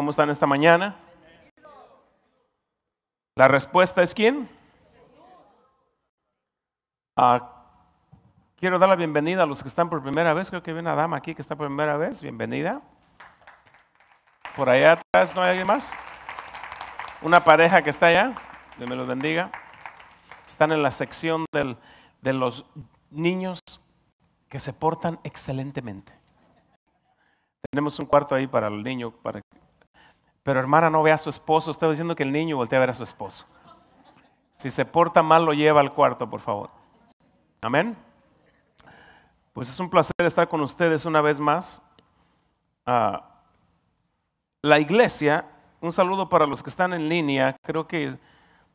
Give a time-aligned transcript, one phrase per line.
[0.00, 0.96] ¿Cómo están esta mañana?
[3.36, 4.48] La respuesta es quién?
[7.14, 7.66] Ah,
[8.56, 10.48] quiero dar la bienvenida a los que están por primera vez.
[10.48, 12.22] Creo que hay una dama aquí que está por primera vez.
[12.22, 12.80] Bienvenida.
[14.56, 15.94] Por allá atrás no hay alguien más.
[17.20, 18.34] Una pareja que está allá.
[18.78, 19.50] Dios me los bendiga.
[20.48, 22.64] Están en la sección de los
[23.10, 23.60] niños
[24.48, 26.18] que se portan excelentemente.
[27.70, 29.42] Tenemos un cuarto ahí para el niño, para
[30.50, 31.70] pero hermana no ve a su esposo.
[31.70, 33.46] Estoy diciendo que el niño voltea a ver a su esposo.
[34.50, 36.70] Si se porta mal, lo lleva al cuarto, por favor.
[37.62, 37.96] Amén.
[39.52, 41.80] Pues es un placer estar con ustedes una vez más.
[42.84, 43.30] Ah,
[44.62, 45.44] la iglesia,
[45.80, 47.54] un saludo para los que están en línea.
[47.62, 48.18] Creo que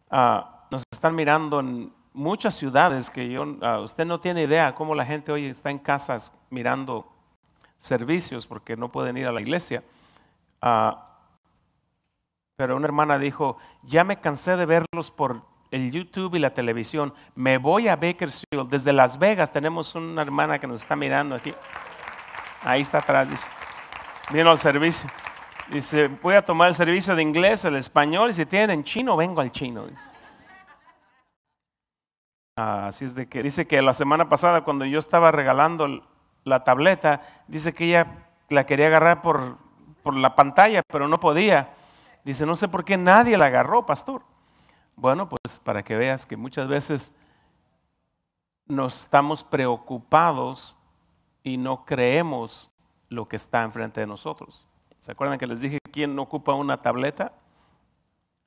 [0.09, 4.95] ah, nos están mirando en muchas ciudades que yo, ah, usted no tiene idea cómo
[4.95, 7.05] la gente hoy está en casas mirando
[7.77, 9.83] servicios porque no pueden ir a la iglesia.
[12.55, 17.13] Pero una hermana dijo, ya me cansé de verlos por el YouTube y la televisión.
[17.35, 18.69] Me voy a Bakersfield.
[18.69, 21.53] Desde Las Vegas tenemos una hermana que nos está mirando aquí.
[22.63, 23.49] Ahí está atrás, dice.
[24.31, 25.09] Vino al servicio.
[25.69, 29.41] Dice, voy a tomar el servicio de inglés, el español, y si tienen chino, vengo
[29.41, 29.85] al chino.
[32.55, 36.03] así es de que dice que la semana pasada cuando yo estaba regalando
[36.43, 39.57] la tableta, dice que ella la quería agarrar por,
[40.03, 41.74] por la pantalla, pero no podía.
[42.25, 44.23] Dice, no sé por qué nadie la agarró, pastor.
[44.95, 47.13] Bueno, pues para que veas que muchas veces
[48.65, 50.75] nos estamos preocupados
[51.43, 52.71] y no creemos
[53.09, 54.67] lo que está enfrente de nosotros.
[54.99, 57.31] ¿Se acuerdan que les dije quién no ocupa una tableta?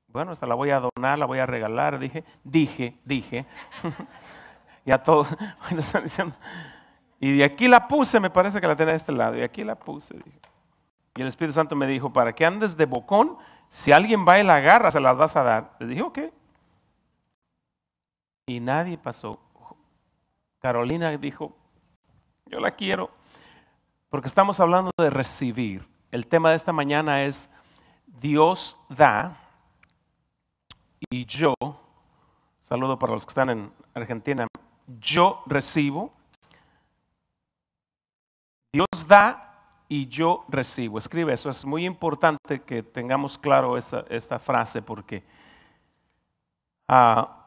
[0.08, 3.46] Bueno, esta la voy a donar, la voy a regalar, dije, dije, dije.
[4.84, 5.24] ya todo,
[5.62, 6.34] bueno, están diciendo.
[7.20, 9.62] Y de aquí la puse, me parece que la tenía de este lado, y aquí
[9.62, 10.14] la puse.
[10.14, 10.40] Dije.
[11.14, 13.38] Y el Espíritu Santo me dijo, para que andes de bocón,
[13.68, 15.76] si alguien va y la agarra, se las vas a dar.
[15.78, 16.18] Le dije, ok.
[18.46, 19.40] Y nadie pasó.
[20.60, 21.56] Carolina dijo,
[22.46, 23.10] yo la quiero,
[24.08, 25.86] porque estamos hablando de recibir.
[26.10, 27.54] El tema de esta mañana es
[28.06, 29.36] Dios da
[31.10, 31.54] y yo,
[32.60, 34.46] saludo para los que están en Argentina,
[35.00, 36.12] yo recibo.
[38.72, 39.47] Dios da
[39.88, 40.98] y yo recibo.
[40.98, 45.24] Escribe eso, es muy importante que tengamos claro esta, frase porque
[46.86, 47.46] ah,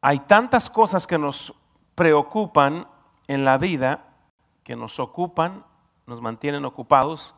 [0.00, 1.54] hay tantas cosas que nos
[1.94, 2.86] preocupan
[3.26, 4.04] en la vida,
[4.62, 5.64] que nos ocupan,
[6.06, 7.34] nos mantienen ocupados,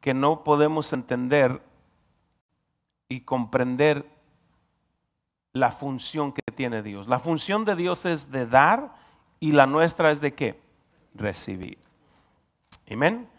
[0.00, 1.62] que no podemos entender
[3.08, 4.10] y comprender
[5.52, 7.08] la función que tiene Dios.
[7.08, 8.94] La función de Dios es de dar
[9.38, 10.60] y la nuestra es de qué?
[11.14, 11.78] Recibir.
[12.90, 13.31] Amén.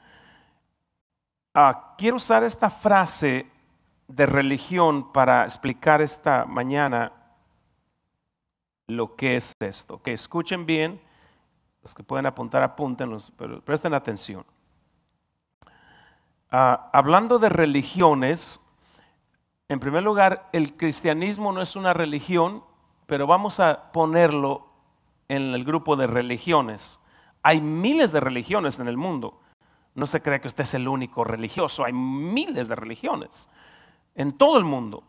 [1.56, 3.46] Ah, quiero usar esta frase
[4.08, 7.12] de religión para explicar esta mañana
[8.88, 10.02] lo que es esto.
[10.02, 11.00] Que escuchen bien,
[11.84, 14.44] los que pueden apuntar, apúntenlos, pero presten atención.
[16.50, 18.60] Ah, hablando de religiones,
[19.70, 22.64] en primer lugar, el cristianismo no es una religión,
[23.06, 24.70] pero vamos a ponerlo
[25.28, 27.00] en el grupo de religiones.
[27.44, 29.43] Hay miles de religiones en el mundo.
[29.96, 33.50] No se cree que usted es el único religioso, hay miles de religiones
[34.16, 35.04] en todo el mundo.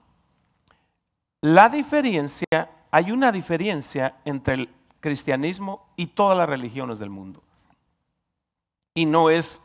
[1.41, 2.47] La diferencia,
[2.91, 7.43] hay una diferencia entre el cristianismo y todas las religiones del mundo.
[8.95, 9.62] Y no es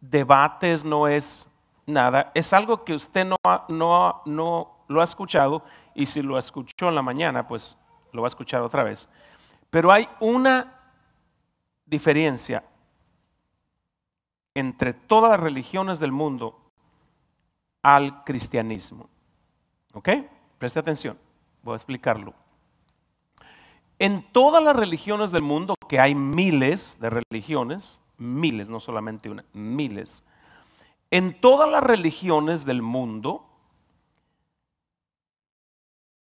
[0.00, 1.50] debates, no es
[1.86, 3.36] nada, es algo que usted no,
[3.68, 5.64] no, no lo ha escuchado
[5.94, 7.76] y si lo escuchó en la mañana, pues
[8.12, 9.08] lo va a escuchar otra vez.
[9.70, 10.74] Pero hay una
[11.84, 12.62] diferencia
[14.58, 16.58] entre todas las religiones del mundo
[17.82, 19.08] al cristianismo.
[19.94, 20.08] ¿Ok?
[20.58, 21.18] Preste atención,
[21.62, 22.34] voy a explicarlo.
[23.98, 29.44] En todas las religiones del mundo, que hay miles de religiones, miles, no solamente una,
[29.52, 30.24] miles,
[31.10, 33.44] en todas las religiones del mundo,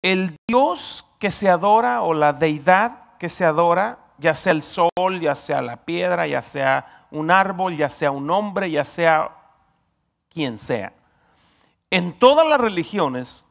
[0.01, 5.19] el Dios que se adora o la deidad que se adora, ya sea el sol,
[5.19, 9.35] ya sea la piedra, ya sea un árbol, ya sea un hombre, ya sea
[10.29, 10.93] quien sea.
[11.89, 13.45] En todas las religiones,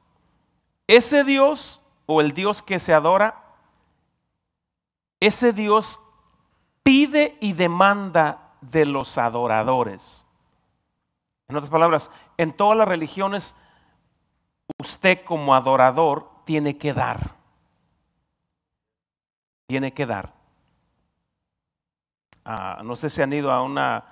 [0.86, 3.42] ese Dios o el Dios que se adora,
[5.20, 6.00] ese Dios
[6.82, 10.26] pide y demanda de los adoradores.
[11.48, 13.56] En otras palabras, en todas las religiones,
[14.78, 17.34] usted como adorador tiene que dar.
[19.66, 20.35] Tiene que dar
[22.84, 24.04] no sé si han ido a una,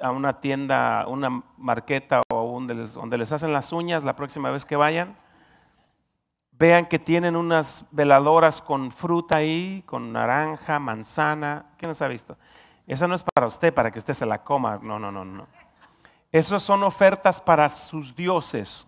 [0.00, 4.50] a una tienda, una marqueta o donde les, donde les hacen las uñas la próxima
[4.50, 5.16] vez que vayan,
[6.52, 11.66] vean que tienen unas veladoras con fruta ahí, con naranja, manzana.
[11.78, 12.36] ¿Quién nos ha visto?
[12.86, 14.78] Esa no es para usted, para que usted se la coma.
[14.82, 15.46] No, no, no, no.
[16.30, 18.86] Esas son ofertas para sus dioses.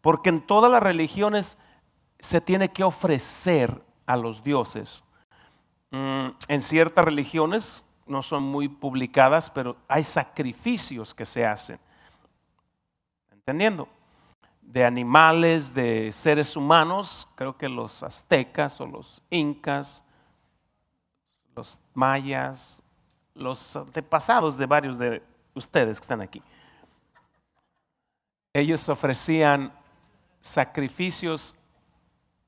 [0.00, 1.58] Porque en todas las religiones
[2.18, 5.04] se tiene que ofrecer a los dioses.
[5.90, 11.78] Mm, en ciertas religiones no son muy publicadas, pero hay sacrificios que se hacen.
[13.32, 13.88] ¿Entendiendo?
[14.60, 20.02] De animales, de seres humanos, creo que los aztecas o los incas,
[21.54, 22.82] los mayas,
[23.34, 25.22] los antepasados de varios de
[25.54, 26.42] ustedes que están aquí.
[28.52, 29.72] Ellos ofrecían
[30.40, 31.54] sacrificios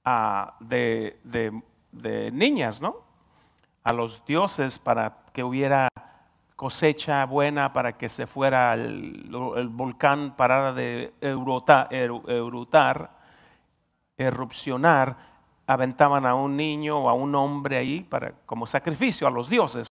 [0.04, 1.18] ah, de,
[1.92, 3.05] de niñas, ¿no?
[3.86, 5.88] A los dioses para que hubiera
[6.56, 9.28] cosecha buena, para que se fuera el,
[9.70, 11.88] volcán parara de erutar,
[14.16, 15.16] erupcionar,
[15.66, 19.86] aventaban a un niño o a un hombre ahí para, como sacrificio a los dioses.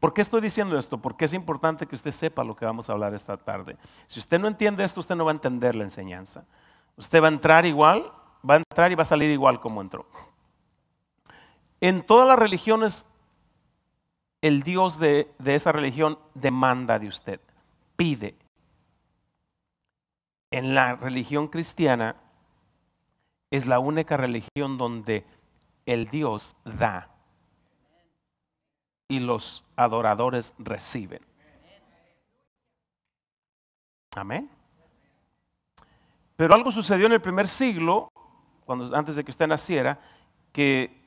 [0.00, 0.98] ¿Por qué estoy diciendo esto?
[0.98, 3.76] Porque es importante que usted sepa lo que vamos a hablar esta tarde.
[4.06, 6.44] Si usted no entiende esto, usted no va a entender la enseñanza.
[6.96, 8.12] Usted va a entrar igual,
[8.48, 10.06] va a entrar y va a salir igual como entró.
[11.80, 13.06] En todas las religiones
[14.40, 17.40] el Dios de, esa religión demanda de usted,
[17.96, 18.36] pide.
[20.50, 22.16] En la religión cristiana
[23.50, 25.24] es la única religión donde
[25.86, 27.10] el Dios da
[29.08, 31.20] y los adoradores reciben.
[34.14, 34.50] Amén.
[36.36, 38.10] Pero algo sucedió en el primer siglo,
[38.64, 39.98] cuando, antes de que usted naciera,
[40.52, 40.97] que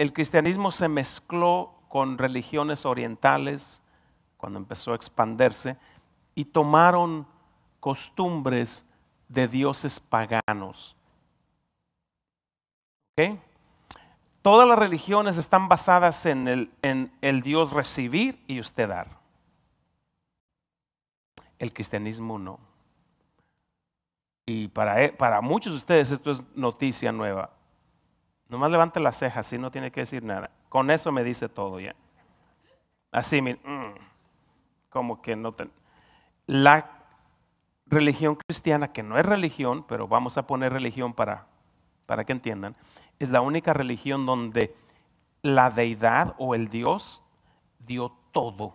[0.00, 3.82] el cristianismo se mezcló con religiones orientales
[4.38, 5.76] cuando empezó a expandirse
[6.34, 7.26] y tomaron
[7.80, 8.88] costumbres
[9.28, 10.96] de dioses paganos.
[14.40, 19.20] Todas las religiones están basadas en el, en el Dios recibir y usted dar.
[21.58, 22.58] El cristianismo no.
[24.46, 27.59] Y para, e, para muchos de ustedes esto es noticia nueva.
[28.50, 30.50] Nomás levante las cejas, y no tiene que decir nada.
[30.68, 31.94] Con eso me dice todo ya.
[33.12, 33.56] Así, mm,
[34.88, 35.54] como que no.
[36.46, 36.90] La
[37.86, 41.46] religión cristiana, que no es religión, pero vamos a poner religión para,
[42.06, 42.74] para que entiendan,
[43.20, 44.74] es la única religión donde
[45.42, 47.22] la deidad o el Dios
[47.78, 48.74] dio todo.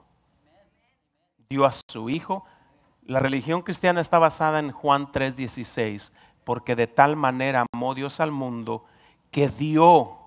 [1.49, 2.45] Dio a su Hijo.
[3.03, 6.13] La religión cristiana está basada en Juan 3:16,
[6.45, 8.85] porque de tal manera amó Dios al mundo
[9.35, 10.17] que dio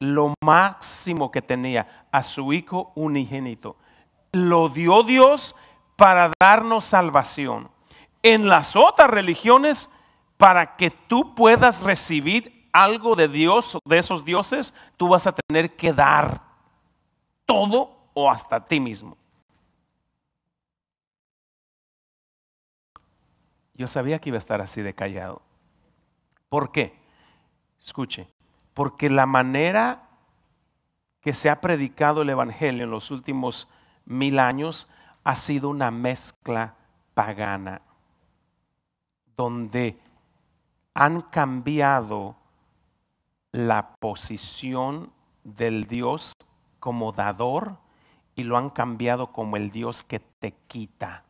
[0.00, 3.76] lo máximo que tenía a su Hijo unigénito.
[4.32, 5.54] Lo dio Dios
[5.94, 7.70] para darnos salvación.
[8.24, 9.88] En las otras religiones,
[10.36, 15.76] para que tú puedas recibir algo de Dios, de esos dioses, tú vas a tener
[15.76, 16.40] que dar
[17.46, 19.16] todo o hasta ti mismo.
[23.74, 25.40] Yo sabía que iba a estar así de callado.
[26.48, 27.00] ¿Por qué?
[27.84, 28.28] Escuche,
[28.74, 30.08] porque la manera
[31.20, 33.68] que se ha predicado el Evangelio en los últimos
[34.04, 34.88] mil años
[35.24, 36.76] ha sido una mezcla
[37.14, 37.82] pagana,
[39.36, 39.98] donde
[40.94, 42.36] han cambiado
[43.50, 45.12] la posición
[45.44, 46.32] del Dios
[46.80, 47.78] como dador
[48.34, 51.24] y lo han cambiado como el Dios que te quita.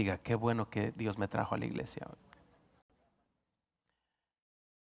[0.00, 2.08] Diga, qué bueno que Dios me trajo a la iglesia.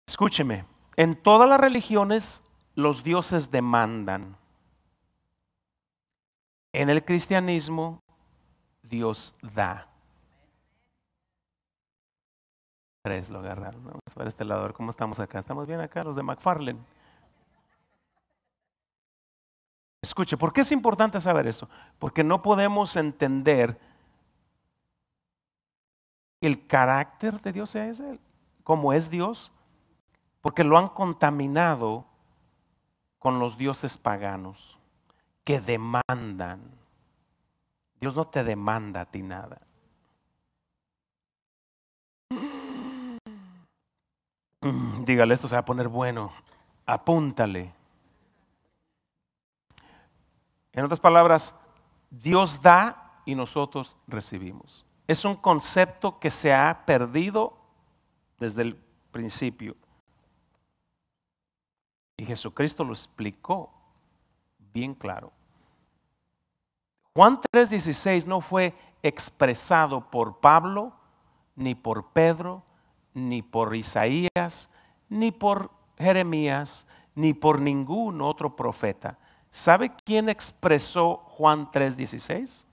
[0.08, 0.64] Escúcheme,
[0.96, 2.42] en todas las religiones
[2.74, 4.38] los dioses demandan.
[6.72, 8.02] En el cristianismo
[8.82, 9.90] Dios da.
[13.04, 13.84] Tres lo agarraron.
[13.84, 15.40] Vamos a ver este lado, cómo estamos acá.
[15.40, 16.80] Estamos bien acá, los de McFarlane.
[20.02, 21.68] Escuche, ¿por qué es importante saber eso?
[21.98, 23.89] Porque no podemos entender
[26.42, 28.20] el carácter de Dios es Él,
[28.64, 29.52] como es Dios,
[30.42, 32.06] porque lo han contaminado
[33.18, 34.80] con los dioses paganos
[35.44, 36.62] que demandan.
[38.00, 39.60] Dios no te demanda a ti nada.
[45.06, 46.32] Dígale, esto se va a poner bueno.
[46.86, 47.74] Apúntale.
[50.72, 51.56] En otras palabras,
[52.10, 57.58] Dios da y nosotros recibimos es un concepto que se ha perdido
[58.38, 58.76] desde el
[59.12, 59.76] principio.
[62.16, 63.74] Y Jesucristo lo explicó
[64.72, 65.32] bien claro.
[67.16, 70.94] Juan 3:16 no fue expresado por Pablo,
[71.56, 72.62] ni por Pedro,
[73.16, 74.70] ni por Isaías,
[75.10, 76.86] ni por Jeremías,
[77.16, 79.18] ni por ningún otro profeta.
[79.50, 82.68] ¿Sabe quién expresó Juan 3:16?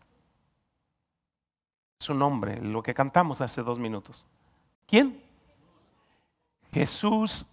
[1.98, 4.26] Su nombre, lo que cantamos hace dos minutos.
[4.86, 5.22] ¿Quién?
[6.72, 7.46] Jesús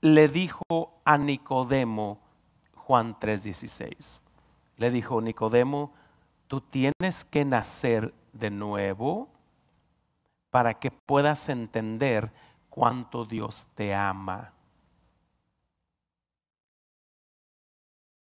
[0.00, 0.62] le dijo
[1.04, 2.18] a Nicodemo,
[2.74, 4.22] Juan 3:16,
[4.76, 5.92] le dijo, Nicodemo,
[6.48, 9.28] tú tienes que nacer de nuevo
[10.50, 12.32] para que puedas entender
[12.68, 14.52] cuánto Dios te ama.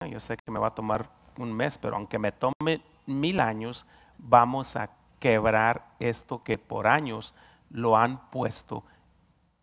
[0.09, 3.87] Yo sé que me va a tomar un mes, pero aunque me tome mil años,
[4.17, 4.89] vamos a
[5.21, 7.35] quebrar esto que por años
[7.71, 8.83] lo han puesto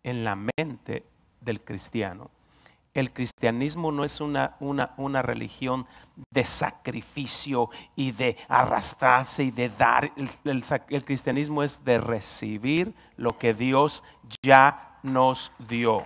[0.02, 1.04] en la mente
[1.40, 2.30] del cristiano.
[2.94, 5.86] El cristianismo no es una, una, una, religión
[6.30, 10.10] de sacrificio y de arrastrarse y de dar.
[10.16, 14.02] El, el cristianismo es de recibir lo que Dios
[14.42, 16.04] ya nos dio.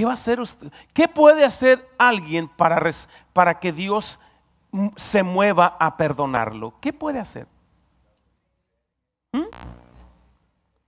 [0.00, 0.72] ¿Qué va a hacer usted?
[0.94, 2.90] ¿Qué puede hacer alguien para,
[3.34, 4.18] para que Dios
[4.96, 6.72] se mueva a perdonarlo?
[6.80, 7.46] ¿Qué puede hacer?
[9.30, 9.44] ¿Mm?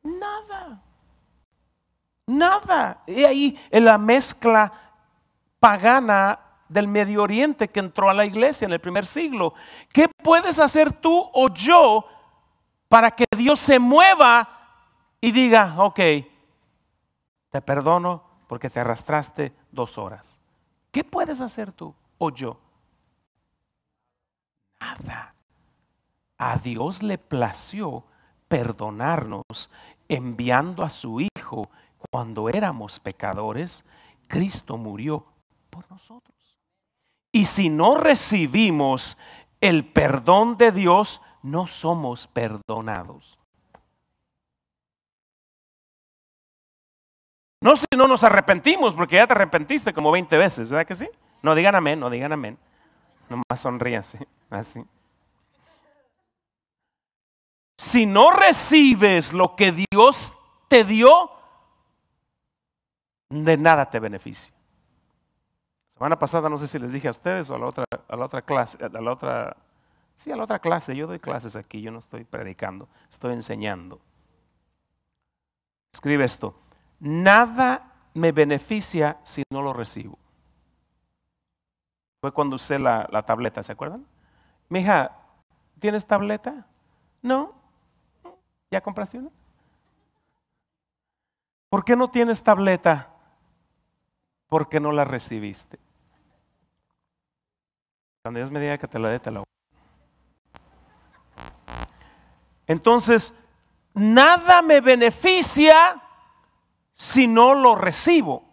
[0.02, 0.82] Nada.
[2.26, 3.02] Nada.
[3.06, 4.72] Y ahí en la mezcla
[5.60, 9.52] pagana del Medio Oriente que entró a la iglesia en el primer siglo.
[9.92, 12.06] ¿Qué puedes hacer tú o yo
[12.88, 14.48] para que Dios se mueva
[15.20, 16.00] y diga, ok,
[17.50, 20.38] te perdono porque te arrastraste dos horas?
[20.90, 22.60] ¿Qué puedes hacer tú o yo?
[24.78, 25.34] Nada.
[26.36, 28.04] A Dios le plació
[28.48, 29.70] perdonarnos
[30.06, 31.70] enviando a su Hijo
[32.10, 33.86] cuando éramos pecadores.
[34.28, 35.24] Cristo murió
[35.70, 36.58] por nosotros.
[37.32, 39.16] Y si no recibimos
[39.62, 43.38] el perdón de Dios, no somos perdonados.
[47.62, 51.08] No si no nos arrepentimos, porque ya te arrepentiste como 20 veces, ¿verdad que sí?
[51.42, 52.58] No digan amén, no digan amén.
[53.28, 54.84] Nomás sonríanse, así.
[57.78, 60.34] Si no recibes lo que Dios
[60.66, 61.30] te dio,
[63.28, 64.52] de nada te beneficia.
[65.88, 68.24] Semana pasada no sé si les dije a ustedes o a la otra, a la
[68.24, 69.56] otra clase, a la otra,
[70.16, 70.96] sí, a la otra clase.
[70.96, 74.00] Yo doy clases aquí, yo no estoy predicando, estoy enseñando.
[75.92, 76.56] Escribe esto:
[77.02, 80.16] Nada me beneficia si no lo recibo.
[82.20, 84.06] Fue cuando usé la, la tableta, ¿se acuerdan?
[84.68, 85.18] Mija,
[85.80, 86.64] ¿tienes tableta?
[87.20, 87.54] No.
[88.70, 89.30] ¿Ya compraste una?
[91.68, 93.08] ¿Por qué no tienes tableta?
[94.46, 95.80] Porque no la recibiste.
[98.22, 99.46] Cuando Dios me diga que te la dé, te la voy.
[102.68, 103.34] Entonces,
[103.92, 106.00] nada me beneficia
[106.92, 108.44] si no lo recibo.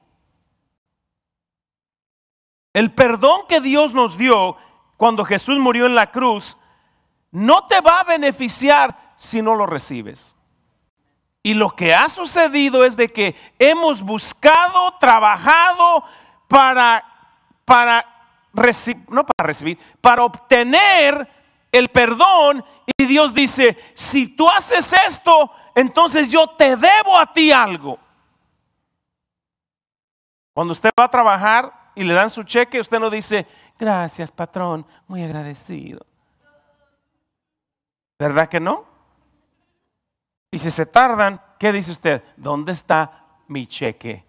[2.74, 4.56] El perdón que Dios nos dio
[4.98, 6.58] cuando Jesús murió en la cruz
[7.32, 10.36] no te va a beneficiar si no lo recibes.
[11.42, 16.04] Y lo que ha sucedido es de que hemos buscado, trabajado
[16.48, 17.04] para,
[17.66, 18.06] para
[19.10, 21.28] no para recibir, para obtener
[21.72, 22.66] el perdón.
[22.98, 28.00] Y Dios dice, si tú haces esto, entonces yo te debo a ti algo.
[30.54, 33.46] Cuando usted va a trabajar y le dan su cheque, usted no dice,
[33.78, 36.06] gracias patrón, muy agradecido.
[38.18, 38.86] ¿Verdad que no?
[40.52, 42.24] Y si se tardan, ¿qué dice usted?
[42.36, 44.26] ¿Dónde está mi cheque?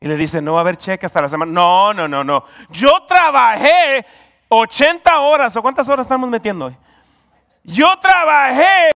[0.00, 1.50] Y le dice, no va a haber cheque hasta la semana.
[1.50, 2.44] No, no, no, no.
[2.70, 4.04] Yo trabajé
[4.48, 6.76] 80 horas, ¿o cuántas horas estamos metiendo hoy?
[7.64, 8.92] Yo trabajé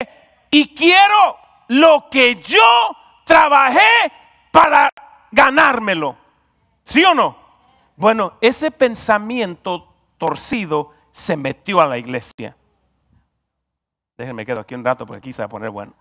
[0.49, 1.37] y quiero
[1.67, 2.95] lo que yo
[3.25, 4.11] trabajé
[4.51, 4.89] para
[5.31, 6.17] ganármelo.
[6.83, 7.37] ¿Sí o no?
[7.95, 12.55] Bueno, ese pensamiento torcido se metió a la iglesia.
[14.17, 15.93] Déjenme quedo aquí un rato porque aquí se va a poner bueno.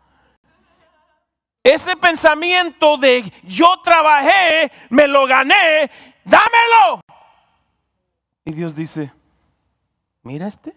[1.62, 5.90] Ese pensamiento de yo trabajé, me lo gané,
[6.24, 7.00] dámelo.
[8.44, 9.12] Y Dios dice,
[10.22, 10.76] mira este.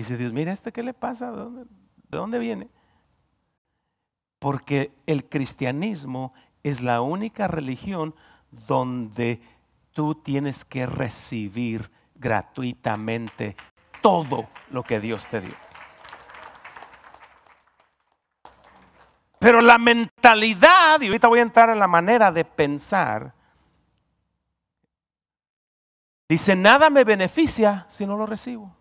[0.00, 1.30] Dice Dios, mira este, ¿qué le pasa?
[1.30, 2.70] ¿De dónde, ¿De dónde viene?
[4.38, 8.14] Porque el cristianismo es la única religión
[8.50, 9.42] donde
[9.92, 13.56] tú tienes que recibir gratuitamente
[14.00, 15.54] todo lo que Dios te dio.
[19.38, 23.34] Pero la mentalidad, y ahorita voy a entrar en la manera de pensar,
[26.26, 28.79] dice, nada me beneficia si no lo recibo.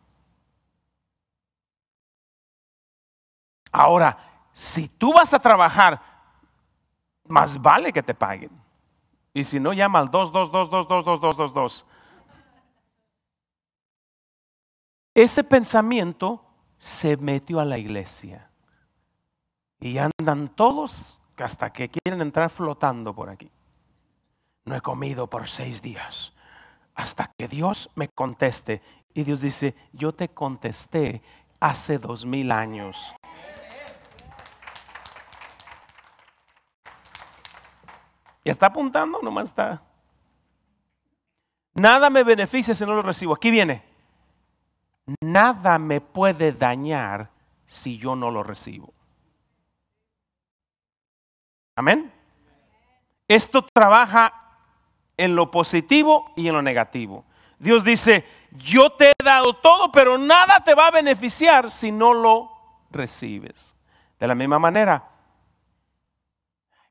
[3.72, 4.18] Ahora,
[4.52, 6.02] si tú vas a trabajar,
[7.28, 8.52] más vale que te paguen.
[9.34, 11.86] Y si no, llama al 222222222.
[15.14, 16.44] Ese pensamiento
[16.78, 18.50] se metió a la iglesia.
[19.80, 23.52] Y andan todos hasta que quieren entrar flotando por aquí.
[24.66, 26.34] No he comido por seis días.
[26.96, 28.82] Hasta que Dios me conteste.
[29.14, 31.22] Y Dios dice, yo te contesté
[31.60, 33.14] hace dos mil años.
[38.50, 39.22] ¿Y está apuntando?
[39.22, 39.80] Nomás está.
[41.76, 43.36] Nada me beneficia si no lo recibo.
[43.36, 43.84] Aquí viene.
[45.22, 47.30] Nada me puede dañar
[47.64, 48.92] si yo no lo recibo.
[51.76, 52.12] Amén.
[53.28, 54.58] Esto trabaja
[55.16, 57.26] en lo positivo y en lo negativo.
[57.60, 62.16] Dios dice, yo te he dado todo, pero nada te va a beneficiar si no
[62.16, 62.50] lo
[62.90, 63.76] recibes.
[64.20, 65.08] De la misma manera,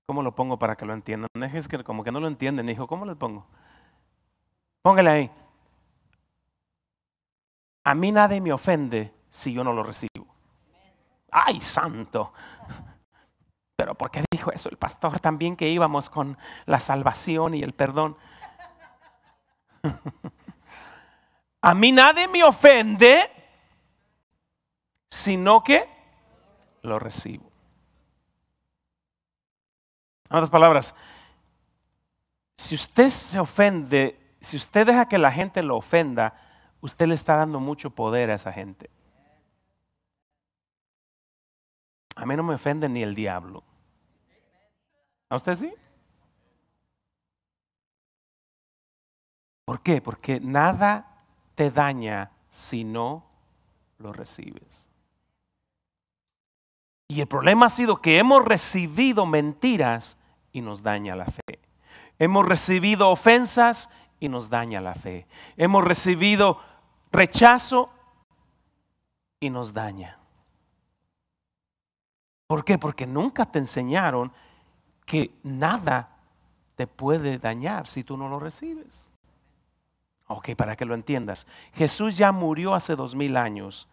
[0.08, 1.28] ¿cómo lo pongo para que lo entiendan?
[1.54, 3.46] Es que como que no lo entienden, hijo, ¿cómo lo pongo?
[4.80, 5.30] Póngale ahí.
[7.84, 10.26] A mí nadie me ofende si yo no lo recibo.
[11.30, 12.32] ¡Ay, santo!
[13.76, 17.74] Pero ¿por qué dijo eso el pastor también que íbamos con la salvación y el
[17.74, 18.16] perdón?
[21.60, 23.30] A mí nadie me ofende,
[25.10, 25.86] sino que
[26.80, 27.47] lo recibo.
[30.30, 30.94] En otras palabras,
[32.56, 36.34] si usted se ofende, si usted deja que la gente lo ofenda,
[36.80, 38.90] usted le está dando mucho poder a esa gente.
[42.16, 43.62] A mí no me ofende ni el diablo.
[45.30, 45.72] ¿A usted sí?
[49.64, 50.00] ¿Por qué?
[50.00, 53.24] Porque nada te daña si no
[53.98, 54.87] lo recibes.
[57.08, 60.18] Y el problema ha sido que hemos recibido mentiras
[60.52, 61.58] y nos daña la fe.
[62.18, 63.88] Hemos recibido ofensas
[64.20, 65.26] y nos daña la fe.
[65.56, 66.60] Hemos recibido
[67.10, 67.90] rechazo
[69.40, 70.18] y nos daña.
[72.46, 72.76] ¿Por qué?
[72.76, 74.32] Porque nunca te enseñaron
[75.06, 76.10] que nada
[76.76, 79.10] te puede dañar si tú no lo recibes.
[80.26, 81.46] Ok, para que lo entiendas.
[81.72, 83.88] Jesús ya murió hace dos mil años,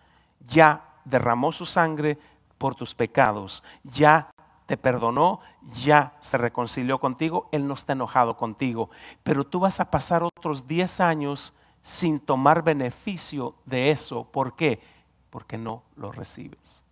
[0.45, 2.17] ya derramó su sangre
[2.58, 4.32] por tus pecados, ya
[4.65, 5.39] te perdonó,
[5.84, 8.89] ya se reconcilió contigo, Él no está enojado contigo,
[9.24, 14.24] pero tú vas a pasar otros diez años sin tomar beneficio de eso.
[14.32, 14.82] ¿Por qué?
[15.30, 16.84] Porque no lo recibes.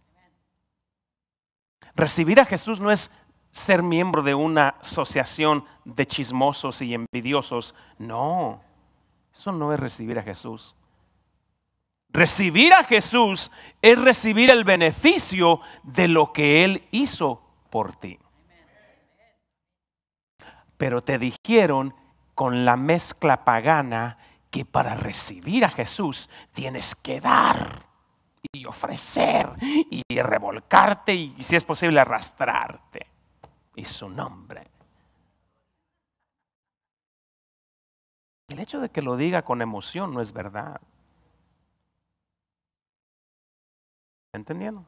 [1.95, 3.11] Recibir a Jesús no es
[3.51, 7.75] ser miembro de una asociación de chismosos y envidiosos.
[7.97, 8.61] No,
[9.33, 10.75] eso no es recibir a Jesús.
[12.13, 18.19] Recibir a Jesús es recibir el beneficio de lo que Él hizo por ti.
[20.77, 21.95] Pero te dijeron
[22.35, 24.19] con la mezcla pagana
[24.51, 27.79] que para recibir a Jesús tienes que dar
[28.51, 33.07] y ofrecer y revolcarte y si es posible arrastrarte.
[33.75, 34.67] Y su nombre.
[38.49, 40.79] El hecho de que lo diga con emoción no es verdad.
[44.33, 44.85] ¿Entendiendo?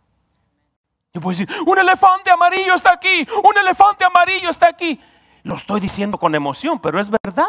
[1.14, 5.00] Yo puedo decir, un elefante amarillo está aquí, un elefante amarillo está aquí.
[5.44, 7.48] Lo estoy diciendo con emoción, pero es verdad.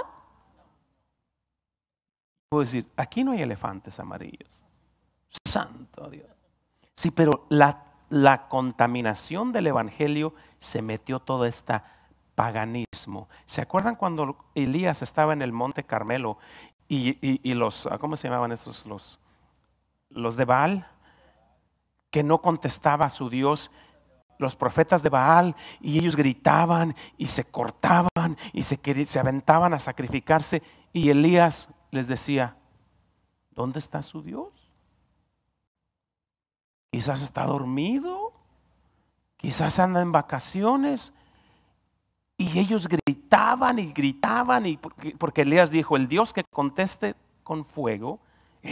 [2.49, 4.63] Puedo decir, aquí no hay elefantes amarillos.
[5.45, 6.29] Santo Dios.
[6.95, 11.81] Sí, pero la, la contaminación del Evangelio se metió todo este
[12.35, 13.29] paganismo.
[13.47, 16.39] ¿Se acuerdan cuando Elías estaba en el monte Carmelo
[16.89, 18.87] y, los, ah, ¿cómo se llamaban estos?
[18.87, 19.19] Los,
[20.09, 20.89] los de Baal,
[22.17, 23.71] que no contestaba a su Dios
[24.39, 29.79] los profetas de Baal y ellos gritaban y se cortaban y se, se, aventaban a
[29.79, 30.63] sacrificarse
[30.95, 32.57] y Elías les decía,
[33.51, 34.49] ¿dónde está su Dios?
[36.91, 38.33] Quizás está dormido.
[39.37, 41.13] Quizás anda en vacaciones.
[42.39, 44.65] Y ellos gritaban y gritaban.
[44.65, 48.21] Y porque, Elías dijo, el Dios que conteste con fuego,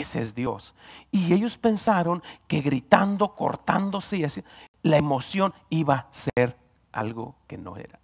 [0.01, 0.75] ese es Dios.
[1.11, 4.45] Y ellos pensaron que gritando, cortándose y así,
[4.83, 6.57] la emoción iba a ser
[6.93, 8.01] algo que no era.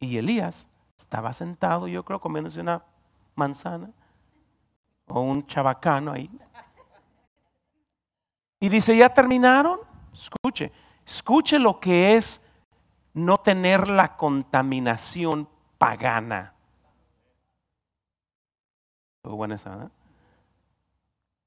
[0.00, 2.84] Y Elías estaba sentado, yo creo, comiéndose una
[3.34, 3.90] manzana
[5.06, 6.30] o un chabacano ahí,
[8.60, 9.80] Y dice, ¿ya terminaron?
[10.10, 10.72] Escuche,
[11.04, 12.40] escuche lo que es
[13.12, 16.54] no tener la contaminación pagana.
[19.22, 19.90] Buena esa,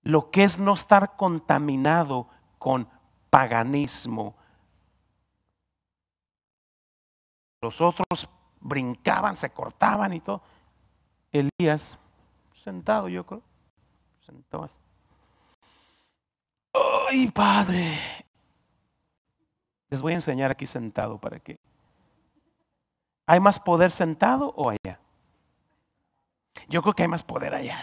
[0.08, 2.88] Lo que es no estar contaminado con
[3.30, 4.38] paganismo.
[7.62, 8.30] Los otros
[8.62, 10.42] brincaban, se cortaban y todo.
[11.30, 12.00] Elías,
[12.56, 13.42] sentado yo creo,
[14.22, 14.70] sentado
[17.10, 18.26] ¡Ay, Padre!
[19.90, 21.60] Les voy a enseñar aquí sentado para que.
[23.26, 25.02] ¿Hay más poder sentado o allá?
[26.70, 27.82] Yo creo que hay más poder allá.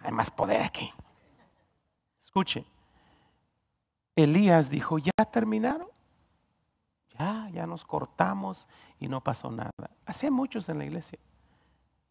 [0.00, 0.90] Hay más poder aquí.
[2.38, 2.64] Escuche.
[4.14, 5.88] Elías dijo, ¿ya terminaron?
[7.18, 8.68] Ya, ya nos cortamos
[9.00, 9.72] y no pasó nada.
[10.06, 11.18] Hacía muchos en la iglesia.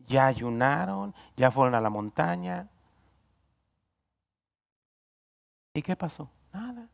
[0.05, 2.67] Ya ayunaron, ya fueron a la montaña.
[5.73, 6.29] ¿Y qué pasó?
[6.51, 6.89] Nada.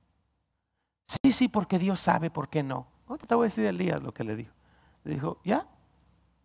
[1.08, 2.86] Sí, sí, porque Dios sabe por qué no.
[3.08, 4.54] Ahorita te voy a decir Elías lo que le dijo.
[5.06, 5.68] Le dijo, ya,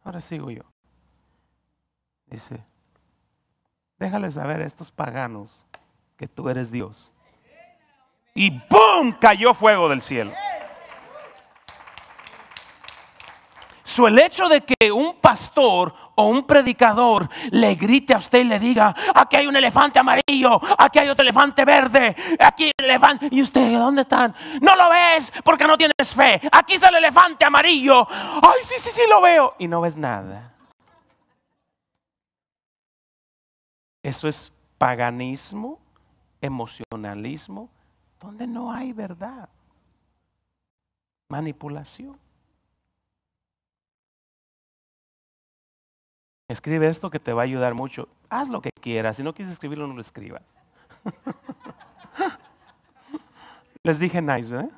[0.04, 0.62] ahora sigo yo.
[2.24, 2.64] Dice,
[3.98, 5.67] déjales saber a estos paganos
[6.18, 7.12] que tú eres Dios.
[8.34, 9.16] Y ¡boom!
[9.18, 10.32] cayó fuego del cielo.
[14.06, 18.58] el hecho de que un pastor o un predicador le grite a usted y le
[18.58, 23.28] diga, aquí hay un elefante amarillo, aquí hay otro elefante verde, aquí hay un elefante,
[23.30, 24.34] y usted, ¿dónde están?
[24.60, 26.40] No lo ves porque no tienes fe.
[26.52, 28.06] Aquí está el elefante amarillo.
[28.10, 29.54] Ay, sí, sí, sí, lo veo.
[29.58, 30.52] Y no ves nada.
[34.02, 35.78] Eso es paganismo,
[36.40, 37.70] emocionalismo,
[38.20, 39.48] donde no hay verdad.
[41.28, 42.18] Manipulación.
[46.48, 48.08] Escribe esto que te va a ayudar mucho.
[48.30, 49.16] Haz lo que quieras.
[49.16, 50.42] Si no quieres escribirlo, no lo escribas.
[53.82, 54.68] Les dije nice.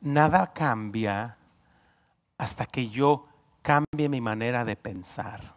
[0.00, 1.36] Nada cambia
[2.36, 3.28] hasta que yo
[3.62, 5.54] cambie mi manera de pensar.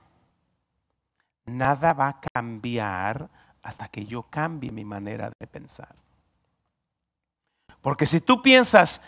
[1.45, 3.29] Nada va a cambiar
[3.65, 5.95] hasta que yo cambie mi manera de pensar.
[7.81, 9.01] Porque si tú piensas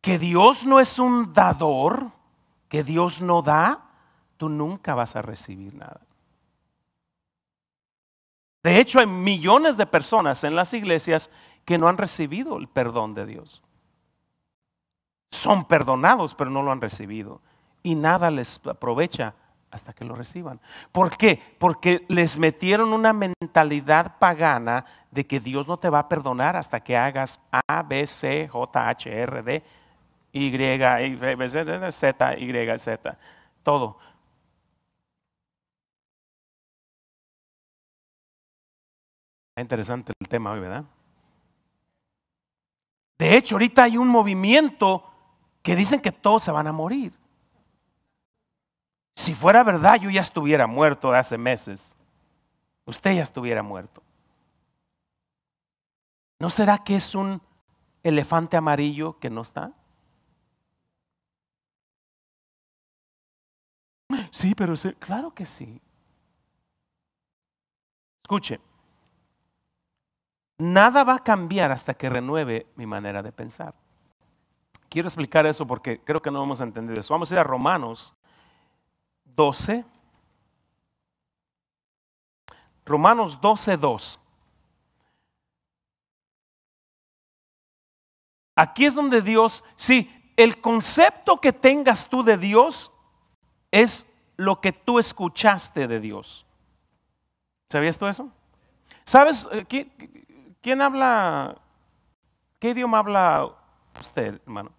[0.00, 2.12] que Dios no es un dador,
[2.70, 3.90] que Dios no da,
[4.38, 6.00] tú nunca vas a recibir nada.
[8.62, 11.28] De hecho, hay millones de personas en las iglesias
[11.66, 13.62] que no han recibido el perdón de Dios.
[15.30, 17.42] Son perdonados, pero no lo han recibido.
[17.82, 19.34] Y nada les aprovecha
[19.72, 20.60] hasta que lo reciban.
[20.92, 21.40] ¿Por qué?
[21.58, 26.80] Porque les metieron una mentalidad pagana de que Dios no te va a perdonar hasta
[26.80, 29.62] que hagas A, B, C, J, H, R, D
[30.32, 33.18] y, Z, Y, Z,
[33.62, 33.98] todo.
[39.56, 40.84] Interesante el tema hoy, ¿verdad?
[43.18, 45.04] De hecho, ahorita hay un movimiento
[45.62, 47.21] que dicen que todos se van a morir.
[49.22, 51.96] Si fuera verdad, yo ya estuviera muerto hace meses.
[52.86, 54.02] Usted ya estuviera muerto.
[56.40, 57.40] ¿No será que es un
[58.02, 59.72] elefante amarillo que no está?
[64.32, 65.80] Sí, pero claro que sí.
[68.24, 68.60] Escuche,
[70.58, 73.72] nada va a cambiar hasta que renueve mi manera de pensar.
[74.88, 77.14] Quiero explicar eso porque creo que no hemos entendido eso.
[77.14, 78.16] Vamos a ir a Romanos
[79.36, 79.84] 12.
[82.84, 84.20] Romanos 12, 2.
[88.54, 92.92] Aquí es donde Dios, sí, el concepto que tengas tú de Dios
[93.70, 96.46] es lo que tú escuchaste de Dios.
[97.68, 98.30] ¿Sabías tú eso?
[99.04, 99.64] ¿Sabes eh,
[100.60, 101.60] quién, habla?
[102.58, 103.48] ¿Qué idioma habla
[103.98, 104.72] usted, hermano?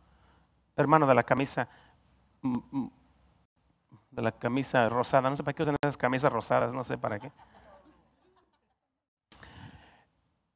[0.75, 1.67] Hermano de la camisa,
[4.13, 5.29] de la camisa rosada.
[5.29, 7.31] No sé para qué usan esas camisas rosadas, no sé para qué.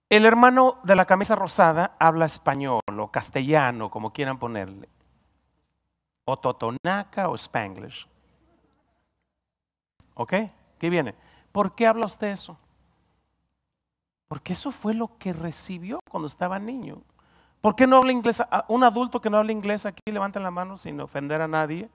[0.09, 4.87] El hermano de la camisa rosada habla español o castellano, como quieran ponerle.
[6.25, 8.07] O totonaca o spanglish.
[10.13, 10.33] ¿Ok?
[10.79, 11.13] ¿Qué viene?
[11.51, 12.57] ¿Por qué habla usted eso?
[14.27, 17.01] Porque eso fue lo que recibió cuando estaba niño.
[17.61, 18.41] ¿Por qué no habla inglés?
[18.67, 21.89] Un adulto que no habla inglés aquí, levanta la mano sin ofender a nadie.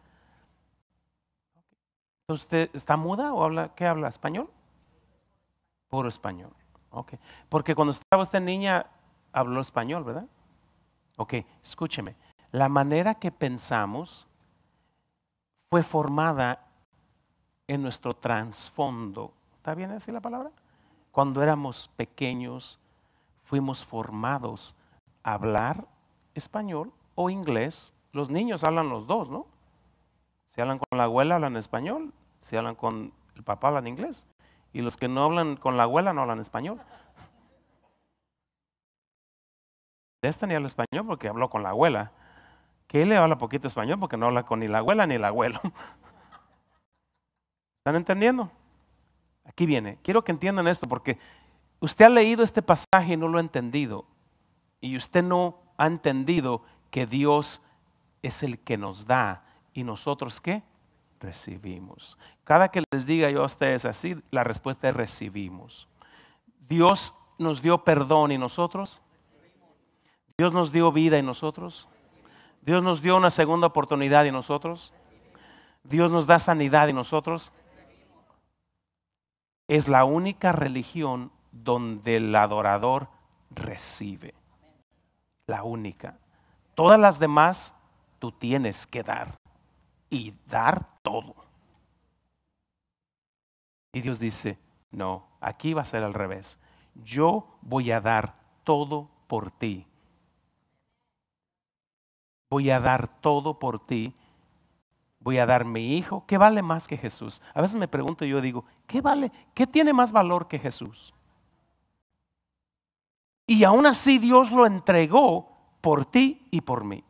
[2.28, 4.08] ¿Usted está muda o habla, qué habla?
[4.08, 4.48] ¿Español?
[5.88, 6.52] Puro español.
[6.90, 7.14] Ok.
[7.48, 8.86] Porque cuando estaba usted niña,
[9.32, 10.26] habló español, ¿verdad?
[11.16, 12.16] Ok, escúcheme.
[12.50, 14.26] La manera que pensamos
[15.70, 16.66] fue formada
[17.66, 19.32] en nuestro trasfondo.
[19.56, 20.50] ¿Está bien así la palabra?
[21.10, 22.78] Cuando éramos pequeños,
[23.42, 24.74] fuimos formados
[25.22, 25.86] a hablar
[26.34, 27.94] español o inglés.
[28.12, 29.46] Los niños hablan los dos, ¿no?
[30.54, 32.12] Si hablan con la abuela, hablan español.
[32.40, 34.26] Si hablan con el papá, hablan inglés.
[34.72, 36.80] Y los que no hablan con la abuela, no hablan español.
[40.22, 42.12] Ni habla español porque habló con la abuela.
[42.92, 45.58] Le habla poquito español porque no habla con ni la abuela ni el abuelo.
[47.80, 48.50] ¿Están entendiendo?
[49.44, 49.98] Aquí viene.
[50.02, 51.18] Quiero que entiendan esto porque
[51.80, 54.04] usted ha leído este pasaje y no lo ha entendido.
[54.80, 57.62] Y usted no ha entendido que Dios
[58.20, 59.42] es el que nos da
[59.74, 60.62] y nosotros qué?
[61.20, 62.18] Recibimos.
[62.44, 65.88] Cada que les diga yo a ustedes así, la respuesta es recibimos.
[66.68, 69.00] Dios nos dio perdón y nosotros.
[70.36, 71.88] Dios nos dio vida y nosotros.
[72.62, 74.92] Dios nos dio una segunda oportunidad y nosotros.
[75.84, 77.52] Dios nos da sanidad y nosotros.
[79.68, 83.08] Es la única religión donde el adorador
[83.50, 84.34] recibe.
[85.46, 86.18] La única.
[86.74, 87.74] Todas las demás
[88.18, 89.41] tú tienes que dar
[90.12, 91.34] y dar todo.
[93.94, 94.58] Y Dios dice,
[94.90, 96.58] no, aquí va a ser al revés.
[96.94, 99.86] Yo voy a dar todo por ti.
[102.50, 104.14] Voy a dar todo por ti.
[105.18, 106.24] Voy a dar mi hijo.
[106.26, 107.40] ¿Qué vale más que Jesús?
[107.54, 109.32] A veces me pregunto y yo digo, ¿qué vale?
[109.54, 111.14] ¿Qué tiene más valor que Jesús?
[113.46, 117.02] Y aún así Dios lo entregó por ti y por mí.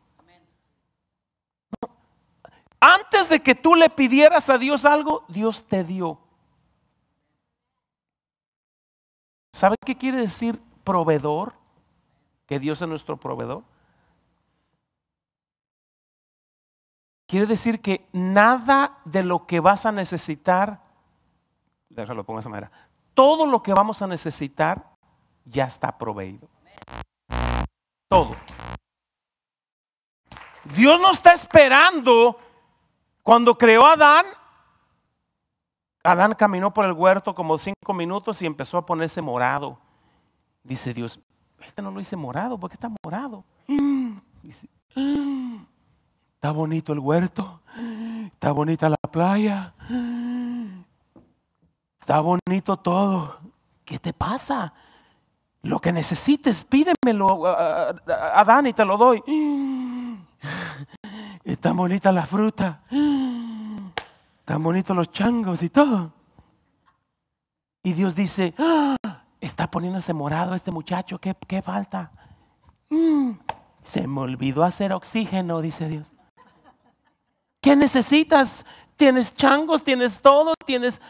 [2.85, 6.19] Antes de que tú le pidieras a Dios algo, Dios te dio.
[9.51, 11.55] ¿Sabe qué quiere decir proveedor?
[12.45, 13.63] Que Dios es nuestro proveedor.
[17.27, 20.81] Quiere decir que nada de lo que vas a necesitar,
[21.89, 22.71] déjalo pongo de esa manera,
[23.15, 24.95] todo lo que vamos a necesitar
[25.45, 26.47] ya está proveído.
[28.07, 28.35] Todo.
[30.75, 32.37] Dios no está esperando
[33.23, 34.25] cuando creó a Adán,
[36.03, 39.79] Adán caminó por el huerto como cinco minutos y empezó a ponerse morado.
[40.61, 41.19] Dice Dios,
[41.63, 43.45] este no lo hice morado, ¿por qué está morado?
[46.35, 47.61] Está bonito el huerto,
[48.25, 49.73] está bonita la playa,
[51.99, 53.39] está bonito todo.
[53.85, 54.73] ¿Qué te pasa?
[55.61, 59.23] Lo que necesites, pídemelo, Adán, y te lo doy.
[61.43, 62.81] Está bonita la fruta.
[64.39, 66.13] Están bonitos los changos y todo.
[67.83, 68.95] Y Dios dice, ah,
[69.41, 72.11] está poniéndose morado este muchacho, ¿qué, qué falta?
[72.89, 73.31] Mm,
[73.81, 76.13] se me olvidó hacer oxígeno, dice Dios.
[77.59, 78.65] ¿Qué necesitas?
[78.95, 81.01] Tienes changos, tienes todo, tienes...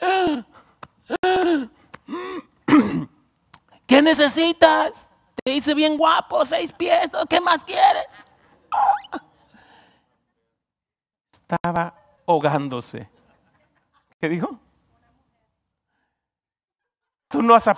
[3.86, 5.08] ¿Qué necesitas?
[5.42, 8.06] Te hice bien guapo, seis pies, ¿qué más quieres?
[11.54, 11.94] Estaba
[12.26, 13.08] ahogándose.
[14.20, 14.58] ¿Qué dijo?
[17.28, 17.68] Tú no has,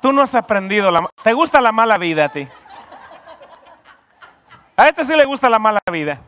[0.00, 1.08] tú no has aprendido la...
[1.22, 2.48] ¿Te gusta la mala vida a ti?
[4.76, 6.20] A este sí le gusta la mala vida.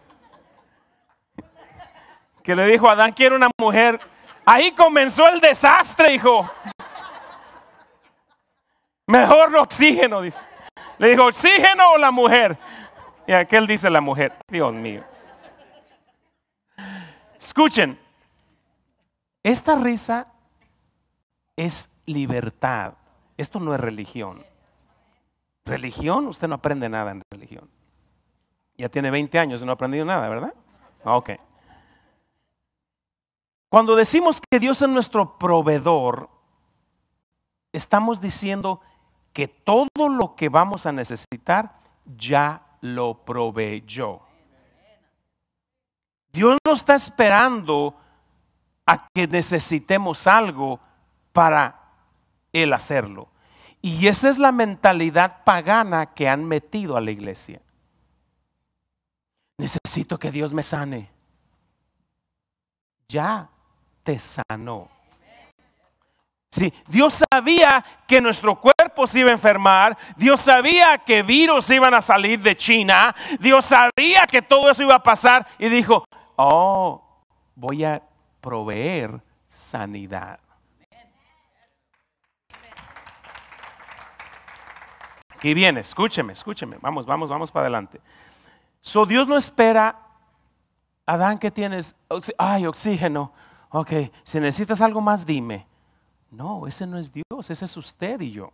[2.42, 3.98] Que le dijo Adán, quiero una mujer.
[4.44, 6.48] Ahí comenzó el desastre, hijo.
[9.06, 10.42] Mejor oxígeno, dice.
[10.98, 12.56] Le dijo, oxígeno o la mujer.
[13.26, 14.32] Y aquel dice la mujer.
[14.48, 15.11] Dios mío.
[17.42, 17.98] Escuchen,
[19.42, 20.28] esta risa
[21.56, 22.94] es libertad.
[23.36, 24.44] Esto no es religión.
[25.64, 27.68] Religión, usted no aprende nada en religión.
[28.78, 30.54] Ya tiene 20 años y no ha aprendido nada, ¿verdad?
[31.02, 31.30] Ok.
[33.68, 36.30] Cuando decimos que Dios es nuestro proveedor,
[37.72, 38.80] estamos diciendo
[39.32, 41.80] que todo lo que vamos a necesitar
[42.16, 44.31] ya lo proveyó.
[46.32, 47.94] Dios no está esperando
[48.86, 50.80] a que necesitemos algo
[51.32, 51.78] para
[52.52, 53.28] Él hacerlo.
[53.80, 57.60] Y esa es la mentalidad pagana que han metido a la iglesia.
[59.58, 61.10] Necesito que Dios me sane.
[63.08, 63.50] Ya
[64.02, 64.88] te sanó.
[66.50, 71.94] Sí, Dios sabía que nuestro cuerpo se iba a enfermar, Dios sabía que virus iban
[71.94, 76.04] a salir de China, Dios sabía que todo eso iba a pasar y dijo,
[76.36, 77.02] oh,
[77.54, 78.02] voy a
[78.40, 80.38] proveer sanidad.
[85.34, 86.78] Aquí viene, escúcheme, escúcheme.
[86.80, 88.00] Vamos, vamos, vamos para adelante.
[88.80, 89.98] So Dios no espera,
[91.04, 91.96] Adán, que tienes?
[92.38, 93.32] Ay, oxígeno.
[93.70, 93.92] Ok,
[94.22, 95.66] si necesitas algo más, dime.
[96.30, 98.52] No, ese no es Dios, ese es usted y yo.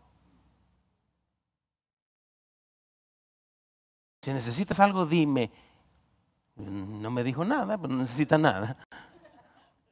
[4.23, 5.51] Si necesitas algo, dime
[6.59, 8.77] no me dijo nada, pero no necesita nada.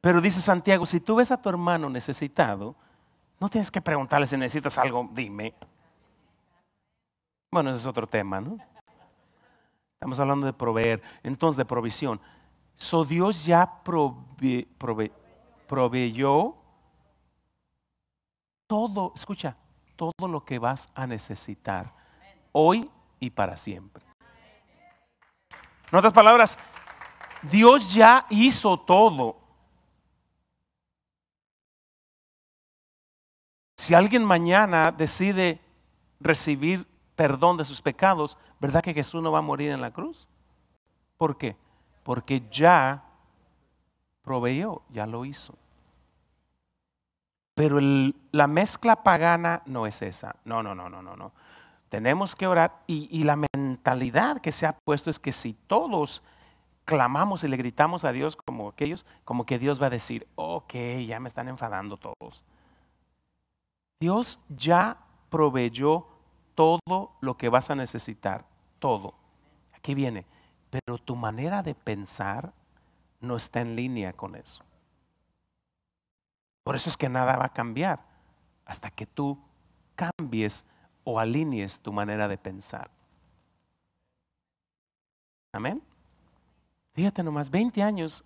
[0.01, 2.75] Pero dice Santiago, si tú ves a tu hermano necesitado,
[3.39, 5.53] no tienes que preguntarle si necesitas algo, dime.
[7.51, 8.57] Bueno, ese es otro tema, ¿no?
[9.93, 12.19] Estamos hablando de proveer, entonces de provisión.
[12.75, 13.81] So Dios ya
[15.67, 16.55] proveyó
[18.67, 19.55] todo, escucha,
[19.95, 21.93] todo lo que vas a necesitar
[22.51, 24.06] hoy y para siempre.
[25.91, 26.57] En otras palabras,
[27.43, 29.37] Dios ya hizo todo.
[33.77, 35.61] Si alguien mañana decide
[36.19, 40.27] recibir perdón de sus pecados, ¿verdad que Jesús no va a morir en la cruz?
[41.15, 41.55] ¿Por qué?
[42.03, 43.03] Porque ya
[44.21, 45.55] proveyó, ya lo hizo.
[47.55, 47.79] Pero
[48.31, 50.35] la mezcla pagana no es esa.
[50.43, 51.31] No, no, no, no, no, no.
[51.89, 56.21] Tenemos que orar y, la mentalidad que se ha puesto es que si todos
[56.85, 60.73] clamamos y le gritamos a Dios como aquellos, como que Dios va a decir, ok,
[61.07, 62.43] ya me están enfadando todos.
[63.99, 64.97] Dios ya
[65.29, 66.07] proveyó
[66.55, 68.45] todo lo que vas a necesitar,
[68.79, 69.13] todo.
[69.73, 70.25] Aquí viene,
[70.69, 72.53] pero tu manera de pensar
[73.21, 74.63] no está en línea con eso.
[76.63, 78.03] Por eso es que nada va a cambiar
[78.65, 79.39] hasta que tú
[79.95, 80.65] cambies
[81.09, 82.91] o alinees tu manera de pensar.
[85.53, 85.81] Amén.
[86.93, 88.25] Fíjate nomás, 20 años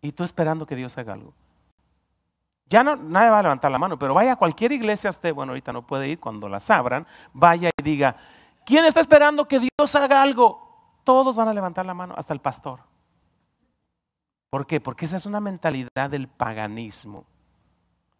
[0.00, 1.34] y tú esperando que Dios haga algo.
[2.66, 5.50] Ya no, nadie va a levantar la mano, pero vaya a cualquier iglesia usted, bueno,
[5.50, 8.14] ahorita no puede ir, cuando las abran, vaya y diga,
[8.64, 11.00] ¿quién está esperando que Dios haga algo?
[11.02, 12.78] Todos van a levantar la mano, hasta el pastor.
[14.50, 14.80] ¿Por qué?
[14.80, 17.26] Porque esa es una mentalidad del paganismo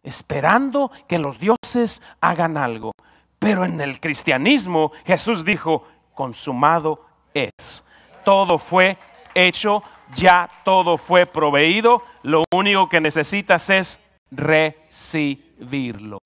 [0.03, 2.91] esperando que los dioses hagan algo.
[3.39, 7.83] Pero en el cristianismo Jesús dijo, consumado es.
[8.25, 8.97] Todo fue
[9.33, 9.81] hecho,
[10.13, 12.03] ya todo fue proveído.
[12.23, 13.99] Lo único que necesitas es
[14.29, 16.19] recibirlo.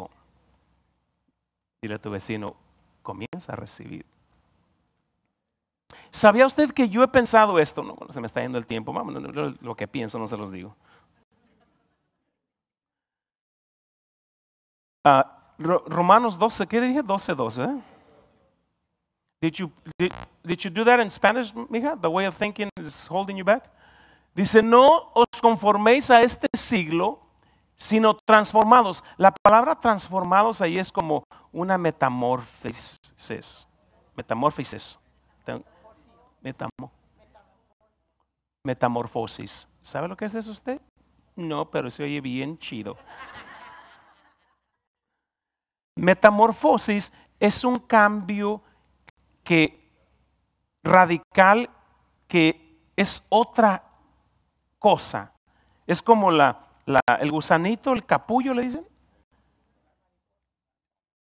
[1.81, 2.55] Dile a tu vecino,
[3.03, 4.05] comienza a recibir.
[6.09, 7.83] ¿Sabía usted que yo he pensado esto?
[8.09, 8.93] Se me está yendo el tiempo.
[8.93, 9.13] Vamos,
[9.61, 10.75] lo que pienso no se los digo.
[15.05, 15.21] Uh,
[15.57, 17.03] Romanos 12, ¿qué dije?
[17.03, 17.63] 12, 12.
[17.63, 17.81] ¿eh?
[19.41, 20.11] Did you, did,
[20.43, 21.99] did you do that in Spanish, mija?
[22.01, 23.69] The way of thinking is holding you back.
[24.35, 27.19] Dice, no os conforméis a este siglo,
[27.75, 29.03] sino transformados.
[29.17, 32.97] La palabra transformados ahí es como una metamorfosis.
[34.15, 34.99] Metamorfosis.
[38.63, 39.67] Metamorfosis.
[39.81, 40.79] ¿Sabe lo que es eso usted?
[41.35, 42.95] No, pero se oye bien chido.
[45.95, 48.61] Metamorfosis es un cambio
[49.43, 49.83] que
[50.83, 51.69] radical
[52.27, 53.83] que es otra
[54.79, 55.33] cosa.
[55.85, 56.67] Es como la,
[57.19, 58.87] el gusanito, el capullo, le dicen.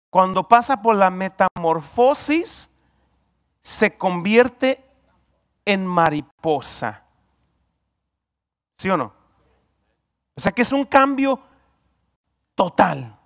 [0.09, 2.69] Cuando pasa por la metamorfosis,
[3.61, 4.83] se convierte
[5.65, 7.03] en mariposa.
[8.77, 9.13] ¿Sí o no?
[10.35, 11.39] O sea que es un cambio
[12.55, 13.20] total.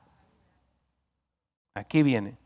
[1.75, 2.37] Aquí viene.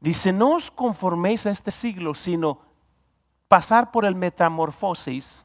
[0.00, 2.60] Dice, no os conforméis a este siglo, sino
[3.48, 5.44] pasar por el metamorfosis.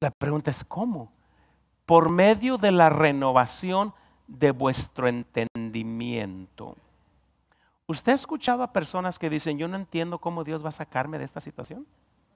[0.00, 1.10] La pregunta es, ¿cómo?
[1.84, 3.92] Por medio de la renovación
[4.26, 6.76] de vuestro entendimiento.
[7.86, 11.18] ¿Usted ha escuchado a personas que dicen, yo no entiendo cómo Dios va a sacarme
[11.18, 11.86] de esta situación?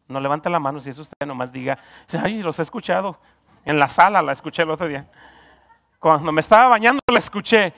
[0.08, 1.78] No levanta la mano si eso usted nomás diga,
[2.20, 3.18] ay, los he escuchado.
[3.64, 5.08] En la sala la escuché el otro día.
[5.98, 7.72] Cuando me estaba bañando la escuché.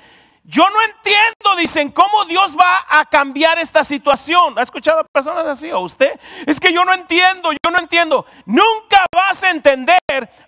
[0.48, 4.56] Yo no entiendo, dicen, cómo Dios va a cambiar esta situación.
[4.56, 6.20] ¿Ha escuchado a personas así o usted?
[6.46, 8.24] Es que yo no entiendo, yo no entiendo.
[8.44, 9.98] Nunca vas a entender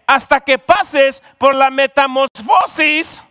[0.07, 3.25] hasta que pases por la metamorfosis.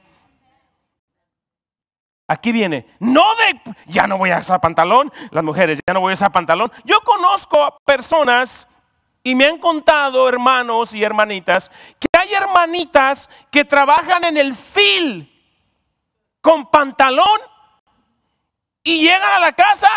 [2.27, 6.11] Aquí viene, no de, ya no voy a usar pantalón, las mujeres, ya no voy
[6.11, 6.69] a usar pantalón.
[6.83, 8.67] Yo conozco a personas
[9.23, 15.36] y me han contado hermanos y hermanitas que hay hermanitas que trabajan en el fil
[16.41, 17.41] con pantalón
[18.83, 19.89] y llegan a la casa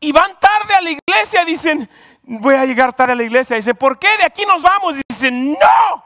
[0.00, 1.44] y van tarde a la iglesia.
[1.44, 1.88] Dicen,
[2.22, 3.56] voy a llegar tarde a la iglesia.
[3.56, 4.96] Dice, ¿por qué de aquí nos vamos?
[5.08, 6.04] Dicen, no,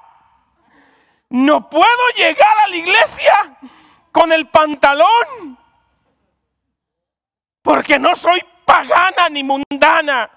[1.31, 3.57] no puedo llegar a la iglesia
[4.13, 5.59] con el pantalón
[7.63, 10.31] porque no soy pagana ni mundana.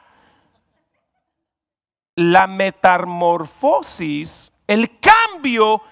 [2.16, 5.84] La metamorfosis, el cambio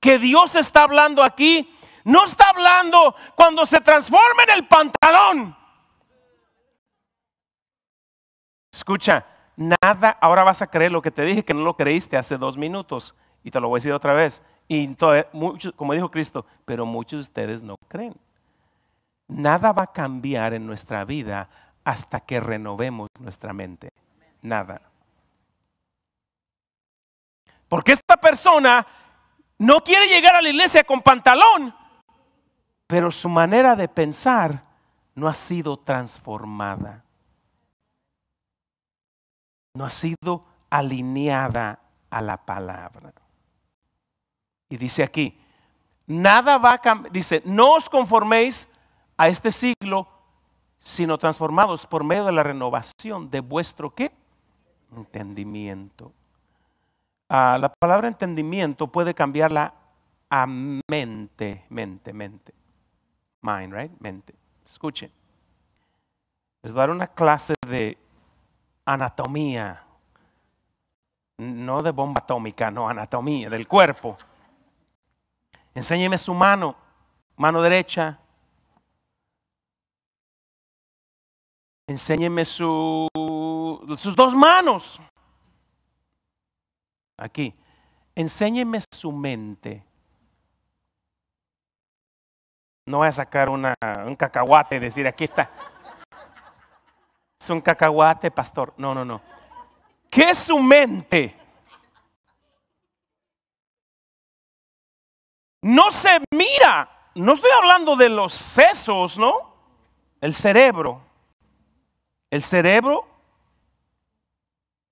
[0.00, 1.72] que Dios está hablando aquí,
[2.04, 5.56] no está hablando cuando se transforma en el pantalón.
[8.72, 9.26] Escucha,
[9.56, 12.56] nada, ahora vas a creer lo que te dije que no lo creíste hace dos
[12.56, 13.14] minutos.
[13.44, 14.42] Y te lo voy a decir otra vez.
[14.68, 14.94] Y
[15.76, 18.14] como dijo Cristo, pero muchos de ustedes no creen.
[19.28, 21.48] Nada va a cambiar en nuestra vida
[21.84, 23.90] hasta que renovemos nuestra mente.
[24.40, 24.82] Nada.
[27.68, 28.86] Porque esta persona
[29.58, 31.74] no quiere llegar a la iglesia con pantalón,
[32.92, 34.64] pero su manera de pensar
[35.14, 37.02] no ha sido transformada.
[39.72, 41.80] No ha sido alineada
[42.10, 43.14] a la palabra.
[44.68, 45.40] Y dice aquí,
[46.06, 48.68] nada va a cambiar, dice, no os conforméis
[49.16, 50.06] a este siglo,
[50.76, 54.12] sino transformados por medio de la renovación de vuestro qué?
[54.94, 56.12] Entendimiento.
[57.30, 59.72] Ah, la palabra entendimiento puede cambiarla
[60.28, 62.52] a mente, mente, mente.
[63.42, 63.92] Mind, right?
[64.00, 64.34] Mente.
[64.64, 65.10] Escuchen.
[66.62, 67.98] Les voy a dar una clase de
[68.84, 69.84] anatomía.
[71.38, 74.16] No de bomba atómica, no, anatomía del cuerpo.
[75.74, 76.76] Enséñeme su mano,
[77.36, 78.18] mano derecha.
[81.88, 83.08] Enséñeme su,
[83.96, 85.00] sus dos manos.
[87.16, 87.52] Aquí.
[88.14, 89.84] Enséñeme su mente.
[92.86, 93.74] No voy a sacar una,
[94.04, 95.50] un cacahuate y decir, aquí está.
[97.40, 98.72] Es un cacahuate, pastor.
[98.76, 99.20] No, no, no.
[100.10, 101.36] ¿Qué su mente?
[105.62, 106.88] No se mira.
[107.14, 109.54] No estoy hablando de los sesos, ¿no?
[110.20, 111.02] El cerebro.
[112.30, 113.06] El cerebro,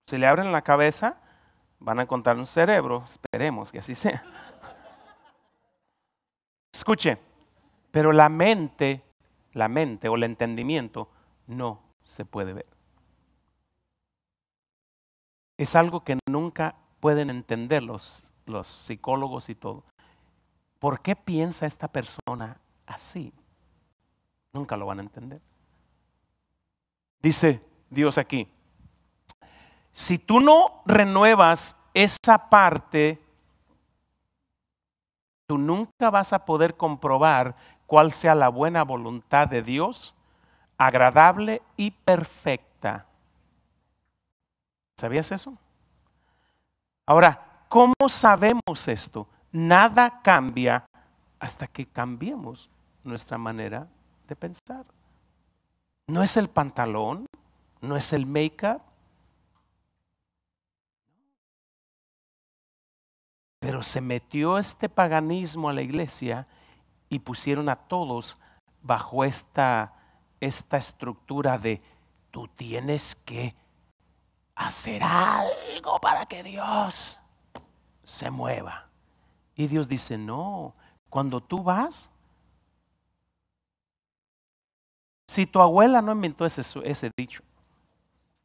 [0.06, 1.16] se le abren la cabeza,
[1.78, 3.02] van a encontrar un cerebro.
[3.04, 4.22] Esperemos que así sea.
[6.72, 7.18] Escuche,
[7.90, 9.02] pero la mente,
[9.52, 11.10] la mente o el entendimiento
[11.46, 12.66] no se puede ver.
[15.56, 18.32] Es algo que nunca pueden entender los,
[18.62, 19.84] psicólogos y todo.
[20.78, 23.32] ¿Por qué piensa esta persona así?
[24.52, 25.40] Nunca lo van a entender.
[27.22, 28.48] Dice Dios aquí,
[29.92, 33.22] si tú no renuevas esa parte,
[35.46, 37.54] tú nunca vas a poder comprobar
[37.90, 40.14] cuál sea la buena voluntad de Dios,
[40.78, 43.04] agradable y perfecta.
[44.96, 45.58] ¿Sabías eso?
[47.04, 49.26] Ahora, ¿cómo sabemos esto?
[49.50, 50.86] Nada cambia
[51.40, 52.70] hasta que cambiemos
[53.02, 53.88] nuestra manera
[54.28, 54.86] de pensar.
[56.06, 57.26] No es el pantalón,
[57.80, 58.82] no es el make-up.
[63.58, 66.46] Pero se metió este paganismo a la iglesia
[67.10, 68.38] y pusieron a todos
[68.80, 69.92] bajo esta,
[70.40, 71.82] esta estructura de
[72.30, 73.54] tú tienes que
[74.54, 77.20] hacer algo para que Dios
[78.04, 78.88] se mueva.
[79.54, 80.74] Y Dios dice, no,
[81.10, 82.10] cuando tú vas,
[85.26, 87.42] si tu abuela no inventó ese, dicho,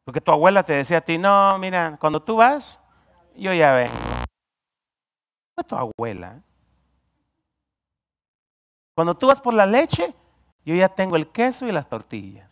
[0.03, 2.80] porque tu abuela te decía a ti, no, mira, cuando tú vas,
[3.36, 3.93] yo ya vengo.
[5.55, 6.41] Fue tu abuela.
[8.95, 10.15] Cuando tú vas por la leche,
[10.65, 12.49] yo ya tengo el queso y las tortillas.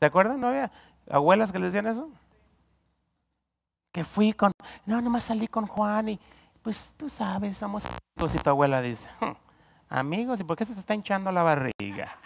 [0.00, 0.40] ¿Se acuerdan?
[0.40, 0.72] ¿No había
[1.08, 2.10] abuelas que le decían eso?
[3.92, 4.50] Que fui con,
[4.86, 6.20] no, nomás salí con Juan y
[6.62, 8.34] pues tú sabes, somos amigos.
[8.34, 9.32] Y tu abuela dice, hmm,
[9.90, 12.16] amigos, ¿y por qué se te está hinchando la barriga?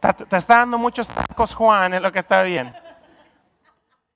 [0.00, 2.72] Te, está dando muchos tacos, Juan, es lo que está bien.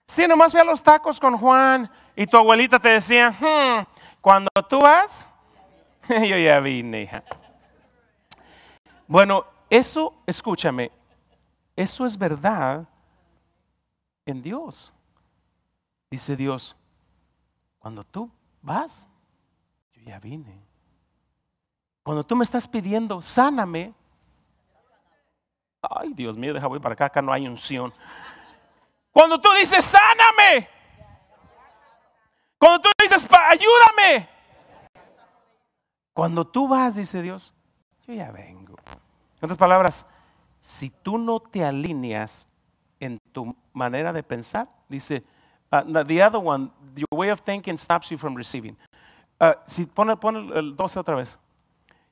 [0.06, 3.91] Sí, nomás fui a los tacos con Juan y tu abuelita te decía, hmm,
[4.22, 5.28] cuando tú vas,
[6.08, 7.24] yo ya vine, hija.
[9.06, 10.90] Bueno, eso, escúchame,
[11.74, 12.88] eso es verdad
[14.24, 14.94] en Dios.
[16.08, 16.76] Dice Dios,
[17.80, 18.30] cuando tú
[18.62, 19.08] vas,
[19.92, 20.62] yo ya vine.
[22.04, 23.92] Cuando tú me estás pidiendo, sáname.
[25.82, 27.92] Ay, Dios mío, deja voy para acá, acá no hay unción.
[29.10, 30.68] Cuando tú dices, sáname,
[32.56, 34.28] cuando tú dices, ayúdame.
[36.14, 37.54] Cuando tú vas, dice Dios,
[38.06, 38.76] yo ya vengo.
[39.40, 40.06] En otras palabras,
[40.60, 42.46] si tú no te alineas
[43.00, 45.24] en tu manera de pensar, dice,
[45.72, 48.76] uh, the other one, your way of thinking stops you from receiving.
[49.40, 51.38] Uh, si pone, pone el 12 otra vez.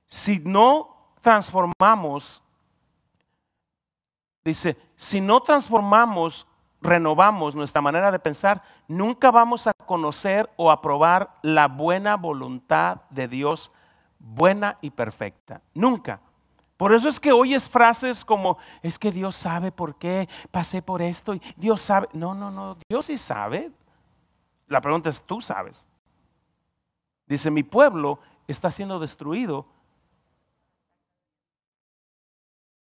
[0.07, 2.43] Si no transformamos,
[4.45, 6.47] dice, si no transformamos
[6.81, 13.29] renovamos nuestra manera de pensar, nunca vamos a conocer o aprobar la buena voluntad de
[13.29, 13.71] Dios,
[14.19, 15.63] buena y perfecta.
[15.75, 16.21] Nunca.
[16.77, 21.03] Por eso es que oyes frases como, es que Dios sabe por qué pasé por
[21.03, 22.09] esto y Dios sabe.
[22.15, 23.71] No, no, no, Dios sí sabe.
[24.67, 25.87] La pregunta es, ¿tú sabes?
[27.27, 28.19] Dice, mi pueblo
[28.49, 29.67] está siendo destruido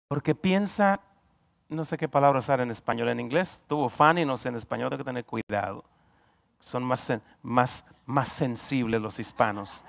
[0.08, 1.00] porque piensa,
[1.68, 4.90] no sé qué palabra usar en español, en inglés tuvo Fanny, no sé, en español
[4.92, 5.84] hay que tener cuidado.
[6.60, 9.82] Son más, más, más sensibles los hispanos.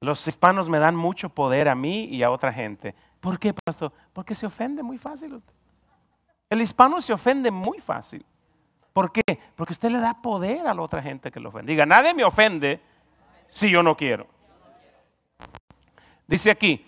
[0.00, 2.94] Los hispanos me dan mucho poder a mí y a otra gente.
[3.20, 3.92] ¿Por qué, pastor?
[4.12, 5.42] Porque se ofende muy fácil.
[6.48, 8.24] El hispano se ofende muy fácil.
[8.92, 9.22] ¿Por qué?
[9.54, 11.72] Porque usted le da poder a la otra gente que lo ofende.
[11.72, 12.80] Diga, nadie me ofende
[13.48, 14.26] si yo no quiero.
[16.26, 16.84] Dice aquí,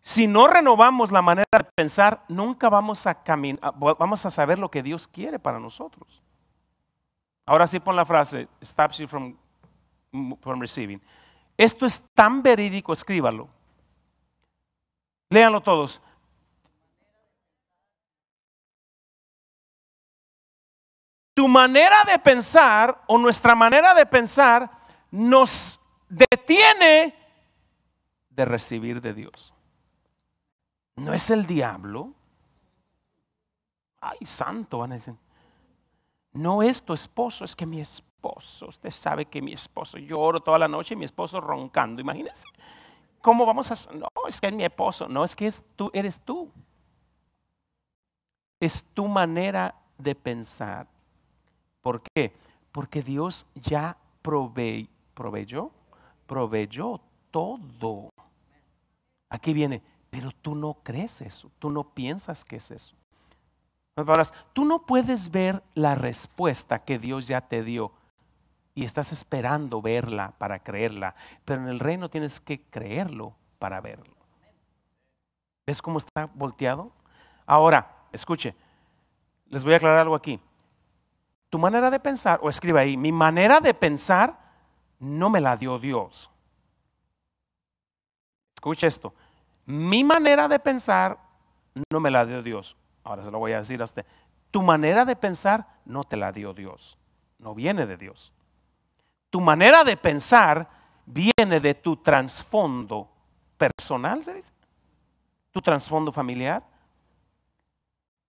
[0.00, 4.70] si no renovamos la manera de pensar, nunca vamos a caminar, vamos a saber lo
[4.70, 6.22] que Dios quiere para nosotros.
[7.48, 9.34] Ahora sí pon la frase, stops you from,
[10.42, 11.00] from receiving.
[11.56, 13.48] Esto es tan verídico, escríbalo.
[15.30, 16.02] Léanlo todos.
[21.32, 24.70] Tu manera de pensar o nuestra manera de pensar
[25.10, 27.14] nos detiene
[28.28, 29.54] de recibir de Dios.
[30.96, 32.12] No es el diablo.
[34.02, 35.14] Ay, santo, van a decir.
[36.38, 38.68] No es tu esposo, es que mi esposo.
[38.68, 42.00] Usted sabe que mi esposo, lloro toda la noche y mi esposo roncando.
[42.00, 42.44] Imagínense.
[43.20, 43.92] ¿Cómo vamos a.?
[43.92, 45.08] No, es que es mi esposo.
[45.08, 46.48] No, es que es tú, eres tú.
[48.60, 50.86] Es tu manera de pensar.
[51.80, 52.32] ¿Por qué?
[52.70, 55.72] Porque Dios ya proveyó,
[56.24, 57.00] proveyó
[57.32, 58.10] todo.
[59.28, 62.94] Aquí viene, pero tú no crees eso, tú no piensas que es eso.
[64.52, 67.92] Tú no puedes ver la respuesta que Dios ya te dio
[68.74, 74.14] y estás esperando verla para creerla, pero en el reino tienes que creerlo para verlo.
[75.66, 76.92] ¿Ves cómo está volteado?
[77.44, 78.54] Ahora, escuche,
[79.46, 80.40] les voy a aclarar algo aquí.
[81.50, 84.38] Tu manera de pensar, o escribe ahí, mi manera de pensar
[85.00, 86.30] no me la dio Dios.
[88.54, 89.12] Escuche esto,
[89.66, 91.18] mi manera de pensar
[91.90, 92.76] no me la dio Dios.
[93.08, 94.04] Ahora se lo voy a decir a usted.
[94.50, 96.98] Tu manera de pensar no te la dio Dios.
[97.38, 98.32] No viene de Dios.
[99.30, 100.68] Tu manera de pensar
[101.06, 103.08] viene de tu trasfondo
[103.56, 104.52] personal, ¿se dice?
[105.52, 106.62] Tu trasfondo familiar.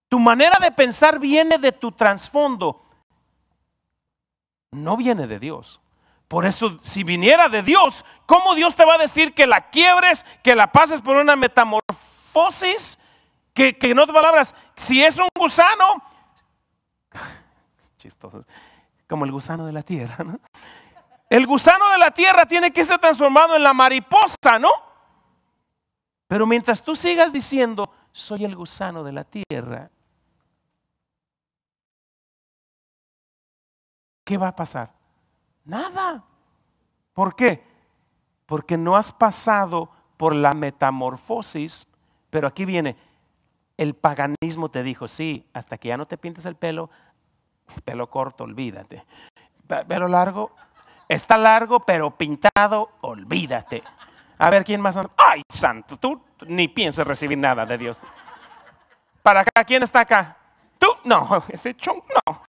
[0.07, 2.81] Tu manera de pensar viene de tu trasfondo.
[4.71, 5.81] No viene de Dios.
[6.29, 10.25] Por eso, si viniera de Dios, ¿cómo Dios te va a decir que la quiebres,
[10.41, 12.97] que la pases por una metamorfosis?
[13.59, 16.01] Que, que en otras palabras, si es un gusano,
[17.97, 18.45] chistoso,
[19.05, 20.15] como el gusano de la tierra.
[21.29, 24.69] El gusano de la tierra tiene que ser transformado en la mariposa, ¿no?
[26.27, 29.91] Pero mientras tú sigas diciendo, soy el gusano de la tierra,
[34.23, 34.93] ¿qué va a pasar?
[35.65, 36.23] Nada.
[37.11, 37.67] ¿Por qué?
[38.45, 41.89] Porque no has pasado por la metamorfosis,
[42.29, 43.08] pero aquí viene,
[43.79, 46.89] el paganismo te dijo, sí, hasta que ya no te pintes el pelo,
[47.85, 49.05] pelo corto, olvídate.
[49.87, 50.51] Pelo largo,
[51.09, 53.81] Está largo, pero pintado, olvídate.
[54.37, 54.95] A ver, ¿quién más?
[55.17, 57.97] Ay, santo, tú ni piensas recibir nada de Dios.
[59.23, 60.37] Para acá, ¿quién está acá?
[60.77, 62.43] Tú, no, ese chon, no.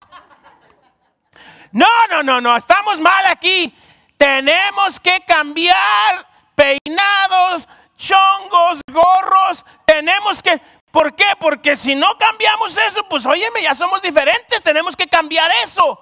[1.71, 3.77] No, no, no, no, estamos mal aquí.
[4.17, 6.25] Tenemos que cambiar
[6.55, 9.63] peinados, chongos, gorros.
[9.85, 10.59] Tenemos que,
[10.91, 11.25] ¿por qué?
[11.39, 15.99] Porque si no cambiamos eso, pues óyeme, ya somos diferentes, tenemos que cambiar eso.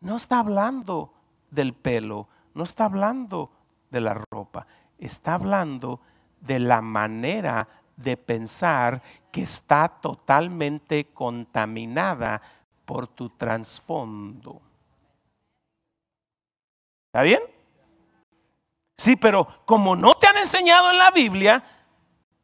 [0.00, 1.12] No está hablando
[1.50, 3.50] del pelo, no está hablando
[3.90, 4.66] de la ropa,
[4.98, 6.00] está hablando
[6.40, 12.42] de la manera de pensar que está totalmente contaminada
[12.84, 14.60] por tu trasfondo.
[17.06, 17.42] ¿Está bien?
[18.96, 21.62] Sí, pero como no te han enseñado en la Biblia,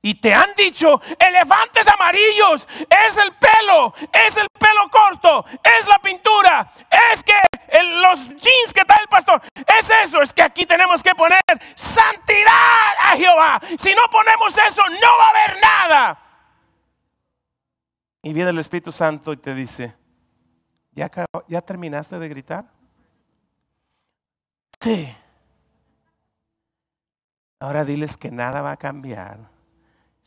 [0.00, 5.98] y te han dicho, elefantes amarillos, es el pelo, es el pelo corto, es la
[5.98, 6.72] pintura,
[7.12, 7.34] es que
[8.02, 9.42] los jeans que trae el pastor,
[9.78, 11.40] es eso, es que aquí tenemos que poner
[11.74, 13.60] santidad a Jehová.
[13.76, 16.18] Si no ponemos eso, no va a haber nada.
[18.22, 19.96] Y viene el Espíritu Santo y te dice,
[20.92, 21.10] ¿ya,
[21.48, 22.66] ya terminaste de gritar?
[24.80, 25.12] Sí.
[27.58, 29.57] Ahora diles que nada va a cambiar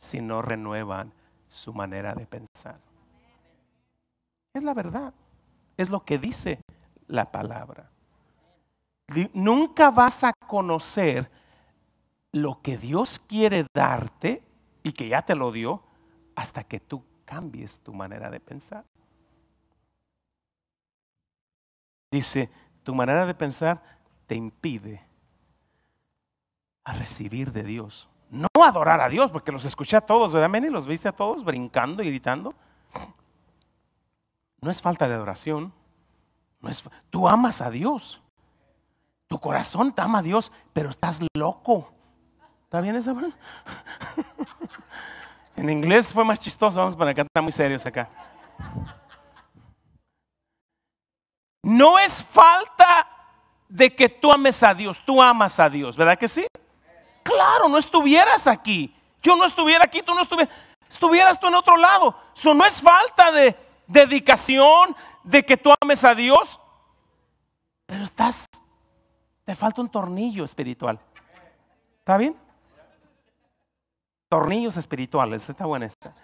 [0.02, 1.12] si no renuevan
[1.46, 2.80] su manera de pensar.
[4.52, 5.14] Es la verdad.
[5.76, 6.60] Es lo que dice
[7.06, 7.88] la palabra.
[9.32, 11.30] Nunca vas a conocer
[12.32, 14.42] lo que Dios quiere darte
[14.82, 15.84] y que ya te lo dio
[16.34, 18.84] hasta que tú cambies tu manera de pensar.
[22.10, 22.50] Dice,
[22.82, 23.80] tu manera de pensar
[24.26, 25.06] te impide
[26.82, 28.08] a recibir de Dios.
[28.32, 30.70] No adorar a Dios, porque los escuché a todos, ¿verdad, Meni?
[30.70, 32.54] Los viste a todos brincando y gritando.
[34.62, 35.70] No es falta de adoración.
[36.62, 38.22] No es, tú amas a Dios.
[39.26, 41.92] Tu corazón te ama a Dios, pero estás loco.
[42.64, 43.14] ¿Está bien esa?
[45.56, 48.08] en inglés fue más chistoso, vamos para acá, está muy serios acá.
[51.62, 53.06] No es falta
[53.68, 56.46] de que tú ames a Dios, tú amas a Dios, ¿verdad que sí?
[57.22, 58.94] Claro, no estuvieras aquí.
[59.22, 60.54] Yo no estuviera aquí, tú no estuvieras.
[60.88, 62.14] Estuvieras tú en otro lado.
[62.34, 63.56] Eso no es falta de
[63.86, 66.60] dedicación, de que tú ames a Dios.
[67.86, 68.46] Pero estás,
[69.44, 71.00] te falta un tornillo espiritual.
[71.98, 72.36] ¿Está bien?
[74.28, 76.14] Tornillos espirituales, está buena esta.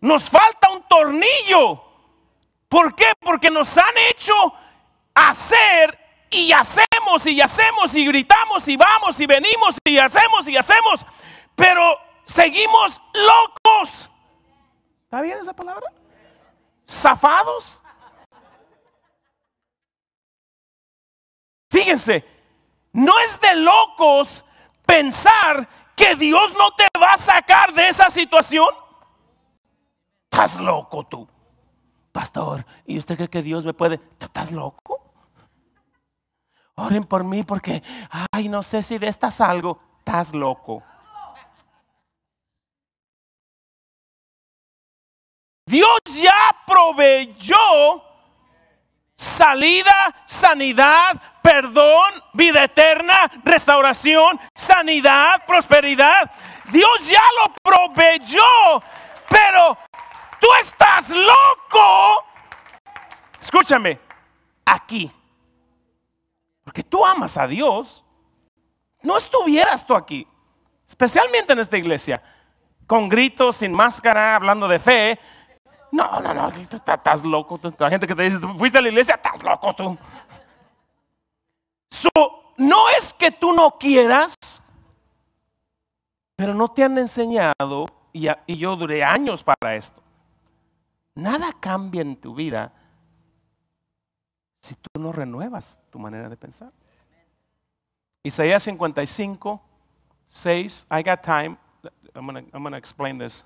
[0.00, 1.82] Nos falta un tornillo.
[2.68, 3.12] ¿Por qué?
[3.20, 4.34] Porque nos han hecho
[5.14, 5.98] hacer
[6.30, 6.50] y
[7.26, 11.06] y hacemos y gritamos y vamos y venimos y hacemos y hacemos,
[11.54, 14.10] pero seguimos locos.
[15.04, 15.92] ¿Está bien esa palabra?
[16.88, 17.82] Zafados.
[21.70, 22.24] Fíjense,
[22.92, 24.44] no es de locos
[24.86, 28.68] pensar que Dios no te va a sacar de esa situación.
[30.30, 31.28] Estás loco tú,
[32.10, 32.64] pastor.
[32.86, 34.00] ¿Y usted cree que Dios me puede?
[34.18, 35.01] ¿Estás loco?
[36.74, 37.82] Oren por mí porque,
[38.32, 39.78] ay, no sé si de esta salgo.
[39.98, 40.82] Estás loco.
[45.66, 48.02] Dios ya proveyó
[49.14, 56.30] salida, sanidad, perdón, vida eterna, restauración, sanidad, prosperidad.
[56.70, 58.82] Dios ya lo proveyó,
[59.28, 59.78] pero
[60.40, 62.24] tú estás loco.
[63.38, 64.00] Escúchame,
[64.64, 65.10] aquí
[66.72, 68.02] porque tú amas a Dios,
[69.02, 70.26] no estuvieras tú aquí,
[70.88, 72.22] especialmente en esta iglesia,
[72.86, 75.18] con gritos, sin máscara, hablando de fe.
[75.90, 77.60] No, no, no, estás loco.
[77.78, 79.98] La gente que te dice, fuiste a la iglesia, estás loco tú.
[82.56, 84.34] no es que tú no quieras,
[86.36, 90.02] pero no te han enseñado, y yo duré años para esto.
[91.16, 92.72] Nada cambia en tu vida
[94.62, 96.72] si tú no renuevas tu manera de pensar.
[98.22, 99.60] Isaías 55,
[100.26, 101.58] 6, I got time.
[102.14, 103.44] I'm going to explain this.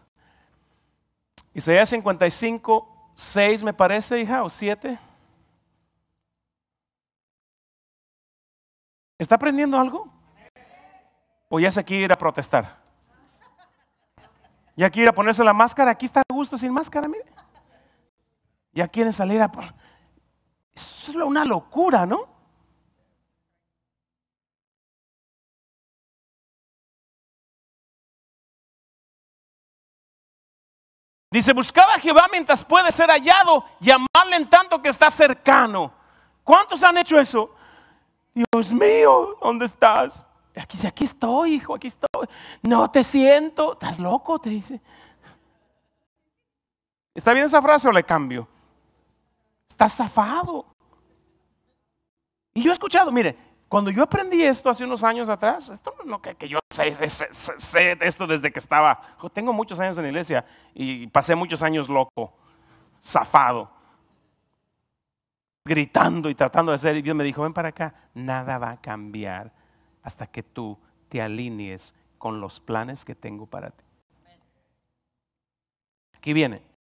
[1.55, 4.99] Isaías 55, 6 me parece, hija, o 7.
[9.19, 10.13] ¿Está aprendiendo algo?
[11.49, 12.77] ¿O ya se quiere ir a protestar?
[14.77, 15.93] ¿Ya quiere ir a ponerse la máscara?
[15.93, 17.25] Aquí está a gusto sin máscara, mire.
[18.75, 19.51] Ya quieren salir a...
[20.77, 22.29] Eso es una locura, ¿no?
[31.31, 35.93] Dice, buscad a Jehová mientras puede ser hallado, llamarle en tanto que está cercano.
[36.45, 37.51] ¿Cuántos han hecho eso?
[38.33, 40.29] Dios mío, ¿dónde estás?
[40.55, 42.27] Aquí dice, aquí estoy, hijo, aquí estoy.
[42.63, 44.81] No te siento, estás loco, te dice.
[47.15, 48.49] ¿Está bien esa frase o le cambio?
[49.69, 50.67] Estás zafado.
[52.55, 53.37] Y yo he escuchado, mire,
[53.69, 57.99] cuando yo aprendí esto hace unos años atrás, esto no que, que yo sé, sé,
[58.01, 59.01] esto desde que estaba,
[59.33, 62.33] tengo muchos años en la iglesia y pasé muchos años loco,
[63.05, 63.71] zafado,
[65.65, 66.97] gritando y tratando de hacer.
[66.97, 69.53] Y Dios me dijo, ven para acá, nada va a cambiar
[70.03, 73.85] hasta que tú te alinees con los planes que tengo para ti.
[76.17, 76.76] Aquí viene.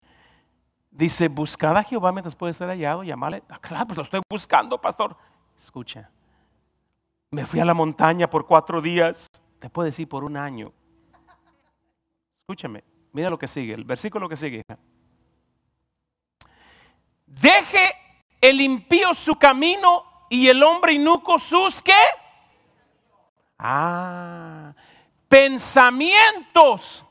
[0.96, 3.42] Dice, buscad a Jehová mientras puede ser hallado, llamarle.
[3.50, 5.14] Ah, claro, pues lo estoy buscando, pastor.
[5.54, 6.10] Escucha,
[7.30, 9.26] me fui a la montaña por cuatro días,
[9.58, 10.72] te puedo decir por un año.
[12.40, 12.82] Escúchame,
[13.12, 14.62] mira lo que sigue, el versículo que sigue.
[17.26, 17.92] Deje
[18.40, 21.92] el impío su camino y el hombre inuco sus qué?
[23.58, 24.74] Ah,
[25.28, 27.05] pensamientos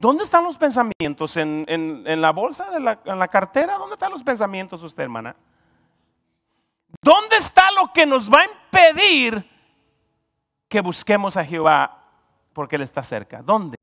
[0.00, 1.36] ¿Dónde están los pensamientos?
[1.36, 3.76] ¿En, la bolsa, de la, en la cartera?
[3.76, 5.36] ¿Dónde están los pensamientos usted, hermana?
[7.02, 9.46] ¿Dónde está lo que nos va a impedir
[10.70, 12.02] que busquemos a Jehová
[12.54, 13.42] porque Él está cerca?
[13.42, 13.76] ¿Dónde?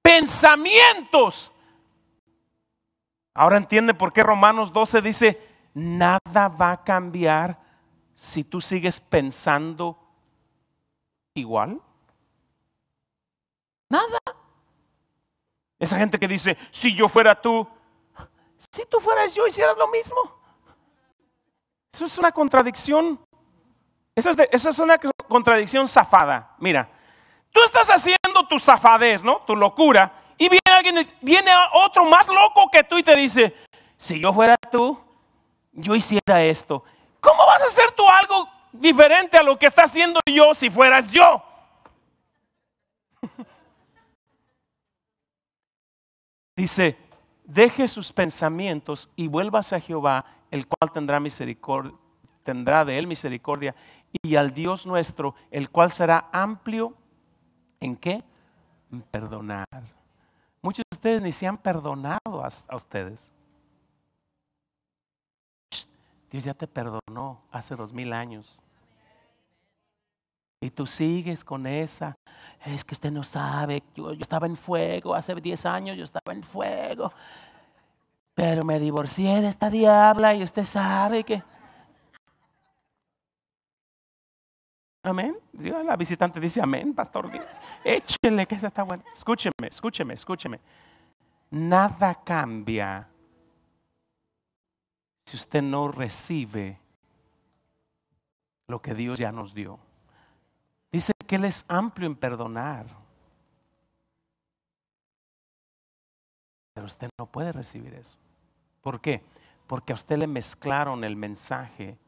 [0.00, 1.52] Pensamientos.
[3.34, 7.60] Ahora entiende por qué Romanos 12 dice, nada va a cambiar
[8.14, 9.98] si tú sigues pensando
[11.34, 11.78] igual.
[13.90, 14.18] Nada.
[15.86, 17.64] Esa gente que dice, si yo fuera tú,
[18.58, 20.16] si tú fueras yo, hicieras lo mismo.
[21.92, 23.20] Eso es una contradicción.
[24.16, 26.56] Eso es, eso es una contradicción zafada.
[26.58, 26.88] Mira,
[27.52, 29.42] tú estás haciendo tu zafadez, ¿no?
[29.46, 30.12] Tu locura.
[30.36, 33.54] Y viene alguien, viene otro más loco que tú y te dice,
[33.96, 34.98] si yo fuera tú,
[35.70, 36.82] yo hiciera esto.
[37.20, 41.12] ¿Cómo vas a hacer tú algo diferente a lo que está haciendo yo si fueras
[41.12, 41.44] yo?
[46.56, 46.96] Dice,
[47.44, 51.92] deje sus pensamientos y vuelvas a Jehová, el cual tendrá misericordia,
[52.42, 53.74] tendrá de él misericordia,
[54.22, 56.94] y al Dios nuestro, el cual será amplio
[57.80, 58.24] en qué?
[58.90, 59.66] En perdonar.
[60.62, 63.30] Muchos de ustedes ni se han perdonado a, ustedes.
[66.30, 68.62] Dios ya te perdonó hace dos mil años.
[70.60, 72.16] Y tú sigues con esa.
[72.64, 73.82] Es que usted no sabe.
[73.94, 75.14] Yo, estaba en fuego.
[75.14, 77.12] Hace diez años yo estaba en fuego.
[78.34, 81.42] Pero me divorcié de esta diabla y usted sabe que...
[85.02, 85.38] Amén.
[85.84, 87.30] La visitante dice amén, pastor.
[87.84, 89.04] Échenle que esa está buena.
[89.12, 90.60] Escúcheme, escúcheme, escúcheme.
[91.50, 93.08] Nada cambia
[95.24, 96.80] si usted no recibe
[98.66, 99.78] lo que Dios ya nos dio.
[100.96, 102.86] Dice que Él es amplio en perdonar.
[106.72, 108.16] Pero usted no puede recibir eso.
[108.80, 109.22] ¿Por qué?
[109.66, 111.98] Porque a usted le mezclaron el mensaje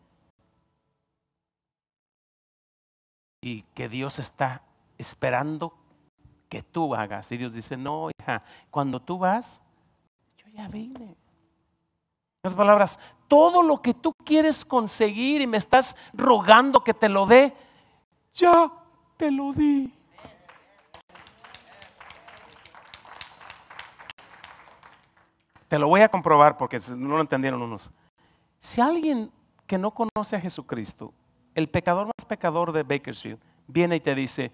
[3.43, 4.63] y que Dios está
[4.97, 5.75] esperando
[6.49, 7.31] que tú hagas.
[7.31, 9.61] Y Dios dice, no, hija, cuando tú vas,
[10.39, 11.05] yo ya vine.
[11.05, 11.17] En
[12.43, 17.27] otras palabras, todo lo que tú quieres conseguir y me estás rogando que te lo
[17.27, 17.55] dé,
[18.33, 18.78] ya
[19.19, 19.93] te lo di.
[25.67, 27.93] Te lo voy a comprobar porque no lo entendieron unos.
[28.59, 29.31] Si alguien
[29.67, 31.13] que no conoce a Jesucristo,
[31.55, 34.51] el pecador más pecador de Bakersfield, viene y te dice,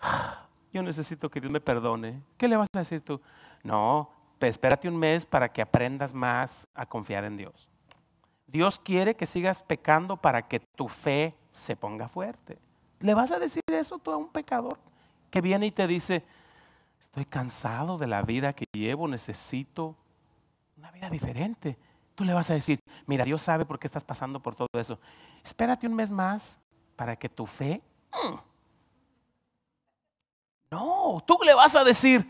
[0.00, 3.20] ah, yo necesito que Dios me perdone, ¿qué le vas a decir tú?
[3.62, 4.08] No,
[4.40, 7.68] espérate un mes para que aprendas más a confiar en Dios.
[8.46, 12.58] Dios quiere que sigas pecando para que tu fe se ponga fuerte.
[13.04, 14.78] ¿Le vas a decir eso tú a un pecador
[15.30, 16.24] que viene y te dice,
[16.98, 19.94] estoy cansado de la vida que llevo, necesito
[20.78, 21.76] una vida diferente?
[22.14, 24.98] Tú le vas a decir, mira, Dios sabe por qué estás pasando por todo eso.
[25.44, 26.58] Espérate un mes más
[26.96, 27.82] para que tu fe...
[28.10, 28.36] Mm".
[30.70, 32.26] No, tú le vas a decir,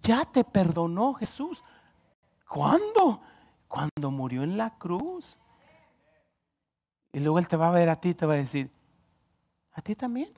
[0.00, 1.64] ya te perdonó Jesús.
[2.48, 3.20] ¿Cuándo?
[3.66, 5.40] Cuando murió en la cruz.
[7.12, 8.70] Y luego Él te va a ver a ti y te va a decir,
[9.76, 10.32] ¿a ti también?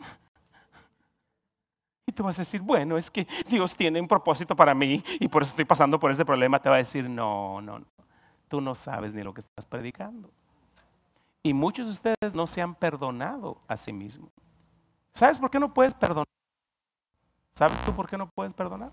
[2.04, 5.28] Y tú vas a decir, bueno, es que Dios tiene un propósito para mí y
[5.28, 6.60] por eso estoy pasando por ese problema.
[6.60, 7.86] Te va a decir, no, no, no.
[8.48, 10.30] Tú no sabes ni lo que estás predicando.
[11.42, 14.30] Y muchos de ustedes no se han perdonado a sí mismos.
[15.12, 16.26] ¿Sabes por qué no puedes perdonar?
[17.52, 18.90] ¿Sabes tú por qué no puedes perdonar?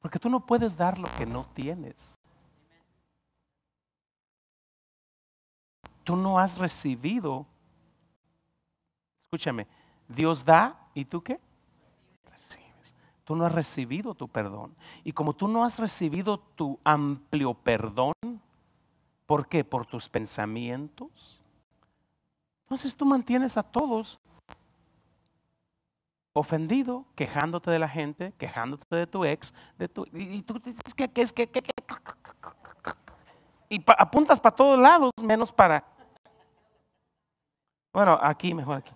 [0.00, 2.18] Porque tú no puedes dar lo que no tienes.
[6.02, 7.46] Tú no has recibido.
[9.34, 9.66] Escúchame,
[10.06, 11.40] Dios da y tú qué?
[12.30, 12.94] Recibes.
[13.24, 14.76] Tú no has recibido tu perdón.
[15.02, 18.12] Y como tú no has recibido tu amplio perdón,
[19.26, 19.64] ¿por qué?
[19.64, 21.42] Por tus pensamientos.
[22.62, 24.20] Entonces tú mantienes a todos
[26.32, 31.10] ofendido, quejándote de la gente, quejándote de tu ex, de tu, y, tú dices que,
[31.12, 31.50] es que,
[33.68, 35.84] y apuntas para todos lados, menos para.
[37.92, 38.92] Bueno, aquí, mejor aquí.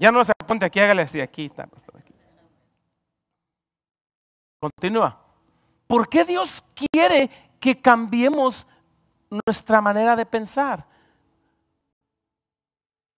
[0.00, 2.14] Ya no se apunte aquí, hágale así, aquí está, Aquí.
[4.58, 5.20] Continúa.
[5.86, 7.28] ¿Por qué Dios quiere
[7.60, 8.66] que cambiemos
[9.28, 10.86] nuestra manera de pensar?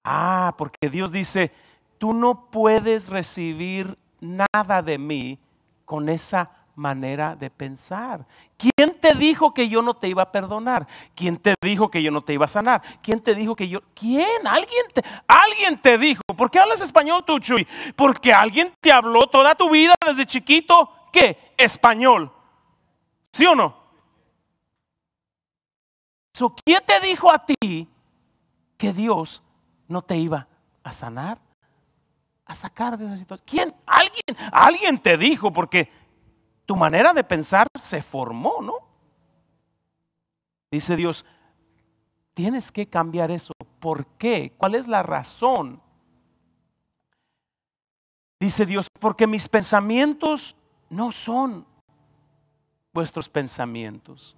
[0.02, 1.52] Ah, porque Dios dice,
[1.98, 5.38] tú no puedes recibir nada de mí
[5.84, 8.26] con esa manera de pensar.
[8.56, 10.86] ¿Quién te dijo que yo no te iba a perdonar?
[11.14, 12.82] ¿Quién te dijo que yo no te iba a sanar?
[13.02, 13.80] ¿Quién te dijo que yo...
[13.94, 14.46] ¿Quién?
[14.46, 16.22] ¿Alguien te, alguien te dijo?
[16.36, 17.66] ¿Por qué hablas español tú, Chuy?
[17.96, 20.90] Porque alguien te habló toda tu vida desde chiquito.
[21.12, 21.54] ¿Qué?
[21.56, 22.32] Español.
[23.32, 23.82] ¿Sí o no?
[26.64, 27.88] ¿Quién te dijo a ti
[28.76, 29.42] que Dios
[29.86, 30.48] no te iba
[30.82, 31.38] a sanar?
[32.52, 33.46] a sacar de esa situación.
[33.48, 33.74] ¿Quién?
[33.86, 35.90] Alguien, alguien te dijo porque
[36.72, 38.78] tu manera de pensar se formó, ¿no?
[40.70, 41.22] Dice Dios,
[42.32, 43.52] tienes que cambiar eso.
[43.78, 44.54] ¿Por qué?
[44.56, 45.82] ¿Cuál es la razón?
[48.40, 50.56] Dice Dios, porque mis pensamientos
[50.88, 51.66] no son
[52.94, 54.34] vuestros pensamientos,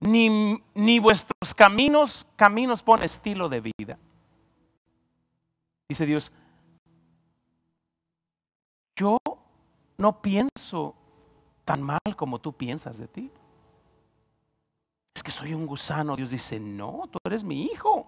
[0.00, 3.98] ni, ni vuestros caminos, caminos pone estilo de vida.
[5.88, 6.30] Dice Dios,
[8.94, 9.16] yo
[9.96, 10.96] no pienso
[11.64, 13.30] tan mal como tú piensas de ti.
[15.14, 16.16] Es que soy un gusano.
[16.16, 18.06] Dios dice, no, tú eres mi hijo.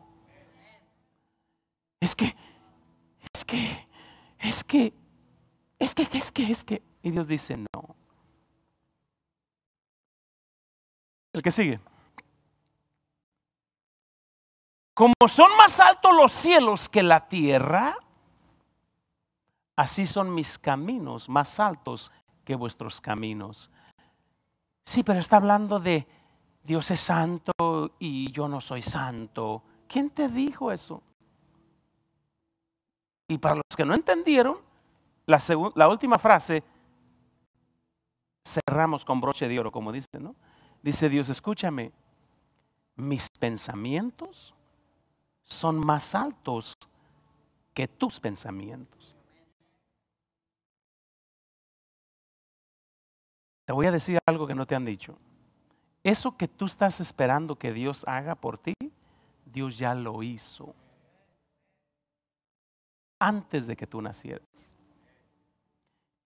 [2.01, 2.35] Es que,
[3.33, 3.89] es que,
[4.39, 4.93] es que,
[5.79, 6.83] es que, es que, es que.
[7.03, 7.97] Y Dios dice, no.
[11.33, 11.81] El que sigue.
[14.95, 17.99] Como son más altos los cielos que la tierra,
[19.75, 22.13] así son mis caminos más altos
[22.45, 23.71] que vuestros caminos.
[24.85, 26.07] Sí, pero está hablando de
[26.63, 27.53] Dios es santo
[27.99, 29.63] y yo no soy santo.
[29.87, 31.03] ¿Quién te dijo eso?
[33.29, 34.59] Y para los que no entendieron,
[35.27, 36.63] la, última frase
[38.47, 40.35] cerramos con broche de oro, como dice, ¿no?
[40.83, 41.93] Dice Dios, escúchame,
[42.97, 44.55] mis pensamientos
[45.43, 46.75] son más altos
[47.73, 49.14] que tus pensamientos.
[53.65, 55.17] Te voy a decir algo que no te han dicho.
[56.03, 58.75] Eso que tú estás esperando que Dios haga por ti,
[59.47, 60.75] Dios ya lo hizo
[63.19, 64.75] antes de que tú nacieras.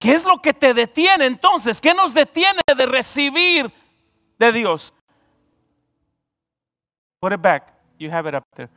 [0.01, 1.81] ¿Qué es lo que te detiene entonces?
[1.81, 3.73] ¿Qué nos detiene de recibir
[4.39, 4.95] de Dios?
[7.21, 7.73] Put it back.
[7.99, 8.71] You have it up there.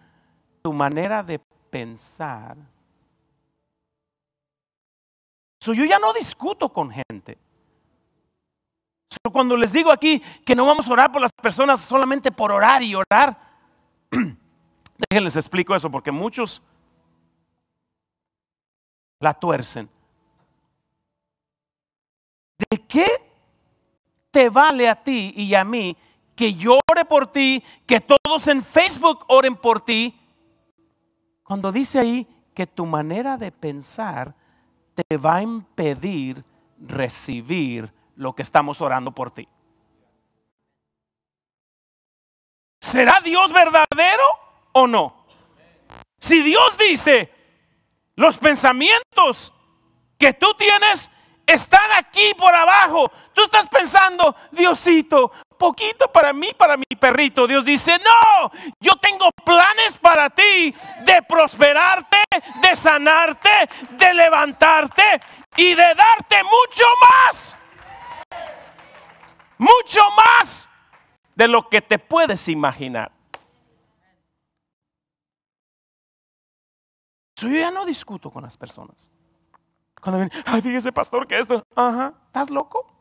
[0.64, 1.40] Tu manera de
[1.70, 2.58] pensar.
[5.60, 7.38] Yo ya no discuto con gente.
[9.32, 12.82] Cuando les digo aquí que no vamos a orar por las personas solamente por orar
[12.82, 13.38] y orar,
[15.10, 16.62] déjenles explico eso porque muchos
[19.20, 19.90] la tuercen.
[22.70, 23.08] ¿De qué
[24.32, 25.98] te vale a ti y a mí
[26.36, 30.18] que yo ore por ti, que todos en Facebook oren por ti?
[31.44, 34.34] Cuando dice ahí que tu manera de pensar
[34.94, 36.44] te va a impedir
[36.80, 39.48] recibir lo que estamos orando por ti.
[42.80, 44.24] ¿Será Dios verdadero
[44.74, 45.26] o no?
[46.20, 47.32] Si Dios dice,
[48.16, 49.54] los pensamientos
[50.18, 51.12] que tú tienes
[51.46, 57.46] están aquí por abajo, tú estás pensando, Diosito, poquito para mí, para mi perrito.
[57.46, 62.18] Dios dice, no, yo tengo planes para ti de prosperarte,
[62.62, 65.22] de sanarte, de levantarte
[65.56, 67.56] y de darte mucho más
[69.62, 70.72] mucho más
[71.36, 73.12] de lo que te puedes imaginar.
[77.36, 79.10] Yo ya no discuto con las personas.
[80.02, 82.92] Cuando ven, ay, fíjese, pastor, que esto, ajá, ¿estás loco?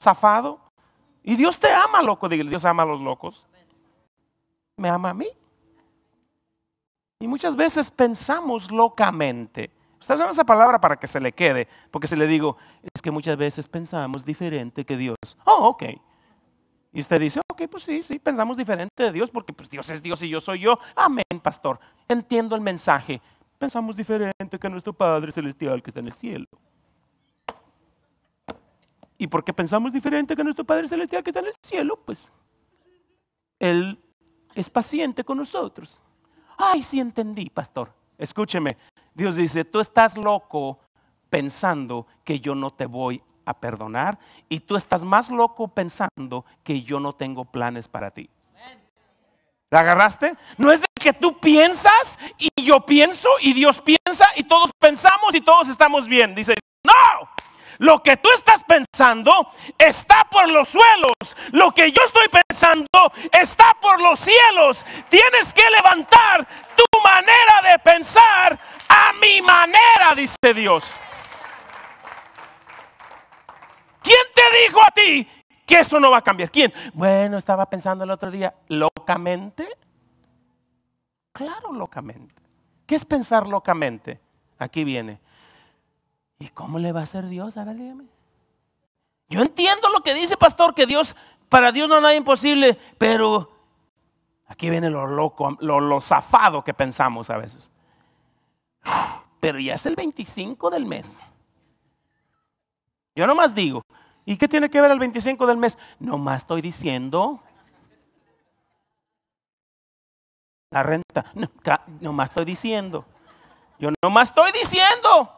[0.00, 0.60] ¿Zafado?
[1.22, 2.28] Y Dios te ama, loco.
[2.28, 3.46] Dios ama a los locos.
[4.76, 5.28] Me ama a mí.
[7.20, 9.70] Y muchas veces pensamos locamente.
[10.06, 12.56] Está usando esa palabra para que se le quede, porque se le digo,
[12.94, 15.16] es que muchas veces pensamos diferente que Dios.
[15.44, 15.82] Oh, ok.
[16.92, 20.00] Y usted dice, ok, pues sí, sí, pensamos diferente de Dios, porque pues Dios es
[20.00, 20.78] Dios y yo soy yo.
[20.94, 21.80] Amén, pastor.
[22.06, 23.20] Entiendo el mensaje.
[23.58, 26.46] Pensamos diferente que nuestro Padre Celestial que está en el cielo.
[29.18, 31.98] ¿Y por qué pensamos diferente que nuestro Padre Celestial que está en el cielo?
[32.06, 32.28] Pues
[33.58, 33.98] Él
[34.54, 36.00] es paciente con nosotros.
[36.56, 37.92] Ay, sí entendí, pastor.
[38.16, 38.76] Escúcheme,
[39.16, 40.78] Dios dice, tú estás loco
[41.30, 44.18] pensando que yo no te voy a perdonar
[44.50, 48.28] y tú estás más loco pensando que yo no tengo planes para ti.
[49.70, 50.36] ¿La agarraste?
[50.58, 55.34] No es de que tú piensas y yo pienso y Dios piensa y todos pensamos
[55.34, 56.34] y todos estamos bien.
[56.34, 56.54] Dice,
[56.84, 57.28] no,
[57.78, 61.14] lo que tú estás pensando está por los suelos.
[61.52, 62.86] Lo que yo estoy pensando
[63.32, 64.84] está por los cielos.
[65.08, 66.46] Tienes que levantar
[66.76, 66.84] tu
[67.16, 68.58] manera de pensar
[68.88, 70.94] a mi manera, dice Dios.
[74.02, 75.28] ¿Quién te dijo a ti
[75.64, 76.50] que eso no va a cambiar?
[76.50, 76.72] ¿Quién?
[76.94, 79.68] Bueno, estaba pensando el otro día, locamente.
[81.32, 82.34] Claro, locamente.
[82.86, 84.20] ¿Qué es pensar locamente?
[84.58, 85.20] Aquí viene.
[86.38, 87.56] ¿Y cómo le va a hacer Dios?
[87.56, 88.04] A ver, dígame.
[89.28, 91.16] Yo entiendo lo que dice pastor, que Dios,
[91.48, 93.55] para Dios no hay nada imposible, pero
[94.46, 97.70] aquí viene lo loco, lo, zafado que pensamos a veces.
[99.40, 101.12] Pero ya es el 25 del mes.
[103.14, 103.82] Yo nomás digo,
[104.24, 105.78] ¿y qué tiene que ver el 25 del mes?
[105.98, 107.40] Nomás estoy diciendo.
[110.70, 111.50] La renta, no,
[112.00, 113.04] nomás estoy diciendo.
[113.78, 115.32] Yo nomás estoy diciendo.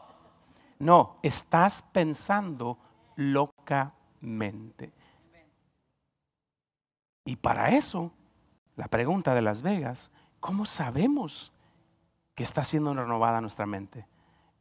[0.79, 2.77] No, estás pensando
[3.15, 3.97] locamente.
[4.21, 4.93] mente.
[7.25, 8.11] Y para eso,
[8.79, 10.09] la pregunta de Las Vegas,
[10.39, 11.51] ¿cómo sabemos
[12.33, 14.07] que está siendo renovada nuestra mente?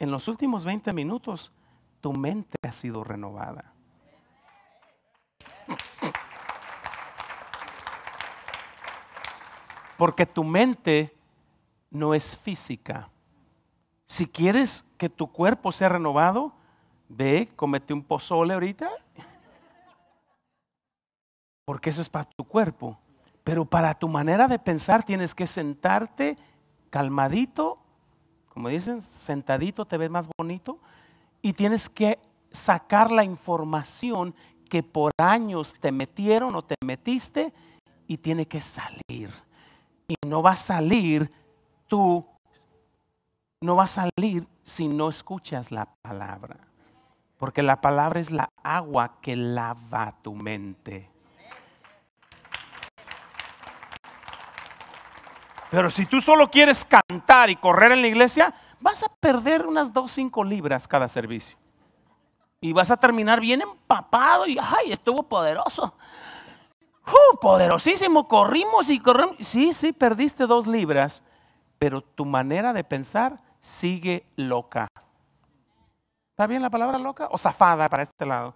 [0.00, 1.52] En los últimos 20 minutos,
[2.00, 3.72] tu mente ha sido renovada.
[9.96, 11.16] Porque tu mente
[11.88, 13.08] no es física.
[14.04, 16.52] Si quieres que tu cuerpo sea renovado,
[17.08, 18.90] ve, comete un pozole ahorita.
[21.64, 22.98] Porque eso es para tu cuerpo.
[23.48, 26.36] Pero para tu manera de pensar tienes que sentarte
[26.90, 27.78] calmadito,
[28.50, 30.78] como dicen, sentadito te ves más bonito,
[31.40, 32.18] y tienes que
[32.50, 34.34] sacar la información
[34.68, 37.54] que por años te metieron o te metiste
[38.06, 39.30] y tiene que salir.
[40.06, 41.32] Y no va a salir
[41.86, 42.26] tú,
[43.62, 46.58] no va a salir si no escuchas la palabra.
[47.38, 51.08] Porque la palabra es la agua que lava tu mente.
[55.70, 59.92] Pero si tú solo quieres cantar y correr en la iglesia, vas a perder unas
[59.92, 61.56] 2, 5 libras cada servicio.
[62.60, 65.94] Y vas a terminar bien empapado y, ay, estuvo poderoso.
[67.06, 69.36] Uh, poderosísimo, corrimos y corrimos.
[69.38, 71.22] Sí, sí, perdiste dos libras,
[71.78, 74.88] pero tu manera de pensar sigue loca.
[76.30, 77.28] ¿Está bien la palabra loca?
[77.30, 78.54] O zafada para este lado.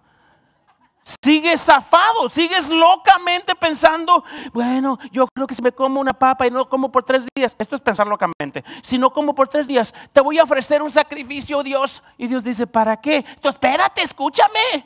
[1.03, 4.23] Sigues zafado, sigues locamente pensando,
[4.53, 7.53] bueno, yo creo que si me como una papa y no como por tres días,
[7.59, 10.91] esto es pensar locamente, si no como por tres días, te voy a ofrecer un
[10.91, 12.01] sacrificio, Dios.
[12.17, 13.17] Y Dios dice, ¿para qué?
[13.17, 14.85] Entonces, espérate, escúchame.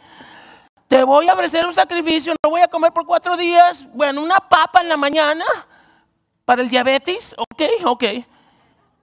[0.88, 4.38] Te voy a ofrecer un sacrificio, no voy a comer por cuatro días, bueno, una
[4.38, 5.46] papa en la mañana
[6.46, 8.04] para el diabetes, ok, ok.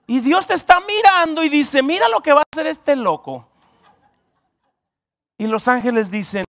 [0.07, 3.47] Y Dios te está mirando y dice, mira lo que va a hacer este loco.
[5.37, 6.44] Y los ángeles dicen,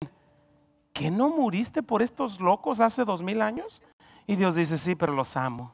[0.96, 3.82] ¿que no muriste por estos locos hace dos mil años?
[4.26, 5.74] Y Dios dice, sí, pero los amo.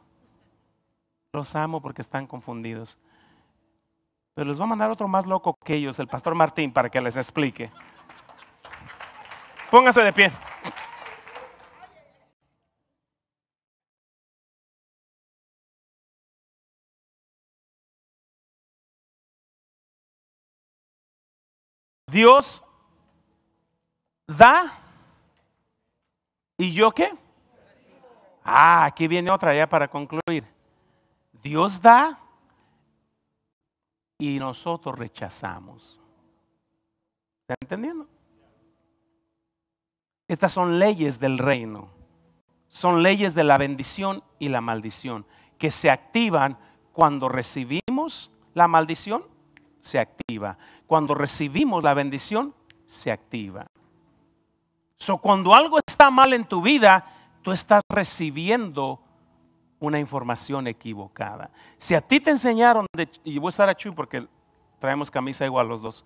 [1.32, 2.98] Los amo porque están confundidos.
[4.34, 7.00] Pero les voy a mandar otro más loco que ellos, el pastor Martín, para que
[7.00, 7.70] les explique.
[9.70, 10.32] Póngase de pie.
[22.08, 22.64] Dios
[24.28, 24.81] da
[26.62, 27.12] ¿Y yo qué?
[28.44, 30.46] Ah, aquí viene otra ya para concluir.
[31.42, 32.20] Dios da
[34.20, 36.00] y nosotros rechazamos.
[37.42, 38.08] ¿Está entendiendo?
[40.28, 41.90] Estas son leyes del reino.
[42.68, 45.26] Son leyes de la bendición y la maldición
[45.58, 46.60] que se activan
[46.94, 49.24] cuando recibimos la maldición,
[49.80, 50.60] se activa.
[50.86, 52.54] Cuando recibimos la bendición,
[52.86, 53.66] se activa.
[55.02, 57.04] So, cuando algo está mal en tu vida,
[57.42, 59.02] tú estás recibiendo
[59.80, 61.50] una información equivocada.
[61.76, 62.86] Si a ti te enseñaron,
[63.24, 64.28] y voy a estar a Chu porque
[64.78, 66.06] traemos camisa igual los dos.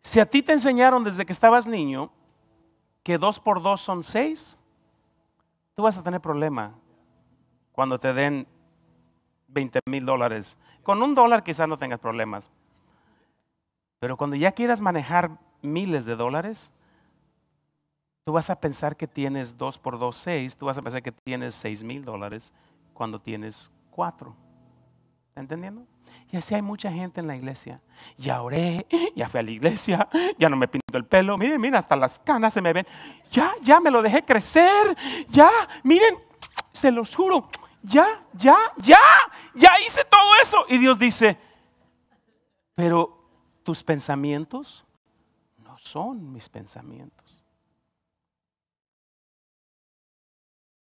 [0.00, 2.10] Si a ti te enseñaron desde que estabas niño
[3.04, 4.58] que dos por dos son seis,
[5.76, 6.74] tú vas a tener problema
[7.70, 8.48] cuando te den
[9.46, 10.58] 20 mil dólares.
[10.82, 12.50] Con un dólar quizás no tengas problemas.
[14.00, 16.72] Pero cuando ya quieras manejar miles de dólares,
[18.24, 20.56] Tú vas a pensar que tienes dos por dos, seis.
[20.56, 22.52] Tú vas a pensar que tienes seis mil dólares
[22.94, 24.36] cuando tienes cuatro.
[25.28, 25.86] ¿Está entendiendo?
[26.30, 27.82] Y así hay mucha gente en la iglesia.
[28.16, 30.08] Ya oré, ya fui a la iglesia,
[30.38, 31.36] ya no me pinto el pelo.
[31.36, 32.86] Miren, miren, hasta las canas se me ven.
[33.30, 34.96] Ya, ya me lo dejé crecer.
[35.28, 35.50] Ya,
[35.82, 36.16] miren,
[36.72, 37.48] se los juro.
[37.82, 39.00] Ya, ya, ya,
[39.54, 40.64] ya hice todo eso.
[40.68, 41.36] Y Dios dice,
[42.74, 43.28] pero
[43.62, 44.84] tus pensamientos
[45.58, 47.21] no son mis pensamientos.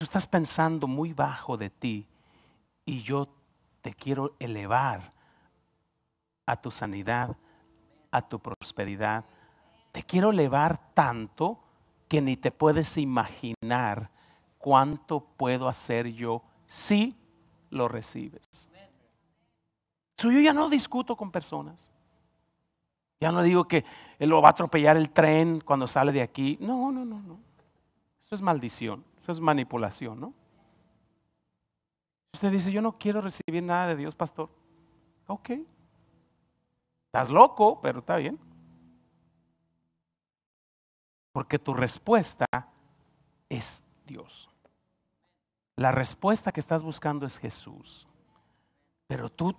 [0.06, 2.06] Estás pensando muy bajo de ti
[2.86, 3.28] y yo
[3.82, 5.12] te quiero elevar
[6.46, 7.36] a tu sanidad,
[8.12, 9.26] a tu prosperidad.
[9.92, 11.60] Te quiero elevar tanto
[12.08, 14.12] que ni te puedes imaginar
[14.60, 17.18] cuánto puedo hacer yo si
[17.72, 18.70] lo recibes.
[20.22, 21.92] yo ya no discuto con personas.
[23.20, 23.84] Ya no digo que
[24.20, 26.60] él lo va a atropellar el tren cuando sale de aquí.
[26.62, 27.40] No, no, no, no.
[28.20, 29.04] Eso es maldición.
[29.26, 30.36] Eso es manipulación, ¿no?
[32.36, 34.52] Usted dice, yo no quiero recibir nada de Dios, pastor.
[35.26, 35.50] Ok.
[37.08, 38.40] Estás loco, pero está bien.
[41.32, 42.46] Porque tu respuesta
[43.50, 44.48] es Dios.
[45.76, 48.08] La respuesta que estás buscando es Jesús.
[49.08, 49.56] Pero tú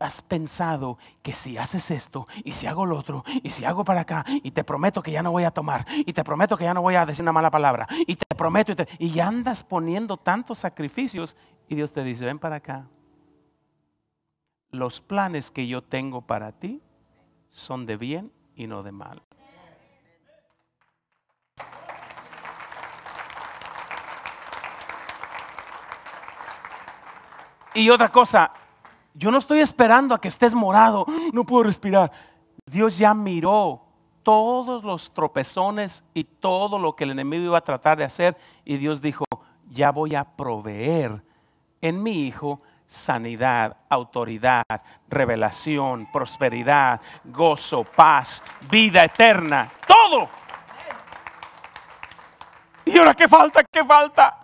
[0.00, 4.00] has pensado que si haces esto y si hago lo otro y si hago para
[4.00, 6.74] acá y te prometo que ya no voy a tomar y te prometo que ya
[6.74, 10.58] no voy a decir una mala palabra y te prometo y, y andas poniendo tantos
[10.58, 11.36] sacrificios
[11.68, 12.88] y Dios te dice, ven para acá.
[14.72, 16.82] Los planes que yo tengo para ti
[17.48, 19.22] son de bien y no de mal.
[27.74, 28.52] Y otra cosa,
[29.14, 32.12] yo no estoy esperando a que estés morado, no puedo respirar.
[32.66, 33.82] Dios ya miró
[34.22, 38.76] todos los tropezones y todo lo que el enemigo iba a tratar de hacer y
[38.76, 39.24] Dios dijo,
[39.68, 41.22] ya voy a proveer
[41.80, 44.64] en mi hijo sanidad, autoridad,
[45.08, 50.28] revelación, prosperidad, gozo, paz, vida eterna, todo.
[52.84, 53.62] ¿Y ahora qué falta?
[53.70, 54.36] ¿Qué falta?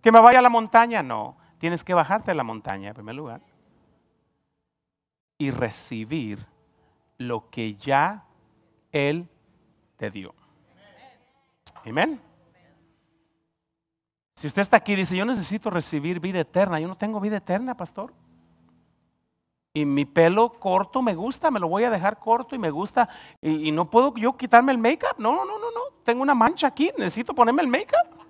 [0.00, 1.02] ¿Que me vaya a la montaña?
[1.02, 3.49] No, tienes que bajarte de la montaña en primer lugar
[5.40, 6.46] y recibir
[7.16, 8.26] lo que ya
[8.92, 9.26] Él
[9.96, 10.34] te dio.
[11.86, 12.20] Amén.
[14.36, 17.38] Si usted está aquí y dice, yo necesito recibir vida eterna, yo no tengo vida
[17.38, 18.12] eterna, pastor.
[19.72, 23.08] Y mi pelo corto me gusta, me lo voy a dejar corto y me gusta.
[23.40, 25.14] Y, no puedo yo quitarme el make-up.
[25.16, 25.80] No, no, no, no.
[26.04, 28.26] Tengo una mancha aquí, necesito ponerme el make-up.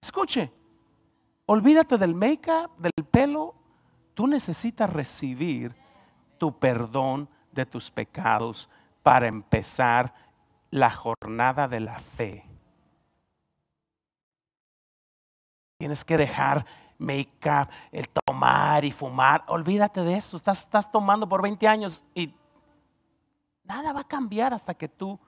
[0.00, 0.52] Escuche,
[1.46, 3.63] olvídate del make-up, del pelo,
[4.14, 5.74] Tú necesitas recibir
[6.38, 8.68] tu perdón de tus pecados
[9.02, 10.14] para empezar
[10.70, 12.44] la jornada de la fe.
[15.78, 16.64] Tienes que dejar
[16.98, 19.44] make-up, el tomar y fumar.
[19.48, 20.36] Olvídate de eso.
[20.36, 22.34] Estás, estás tomando por 20 años y
[23.64, 25.18] nada va a cambiar hasta que tú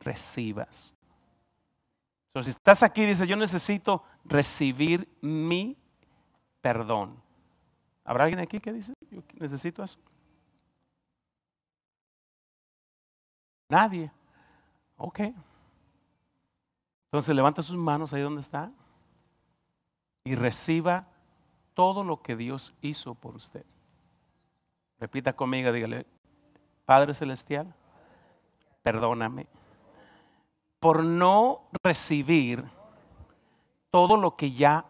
[0.00, 0.94] recibas.
[2.42, 5.76] si estás aquí dices, yo necesito recibir mi
[6.60, 7.27] perdón.
[8.08, 9.98] ¿Habrá alguien aquí que dice, yo necesito eso?
[13.68, 14.10] Nadie.
[14.96, 15.20] Ok.
[17.04, 18.72] Entonces levanta sus manos ahí donde está
[20.24, 21.06] y reciba
[21.74, 23.66] todo lo que Dios hizo por usted.
[24.98, 26.06] Repita conmigo, dígale,
[26.86, 27.74] Padre Celestial,
[28.82, 29.46] perdóname
[30.80, 32.64] por no recibir
[33.90, 34.86] todo lo que ya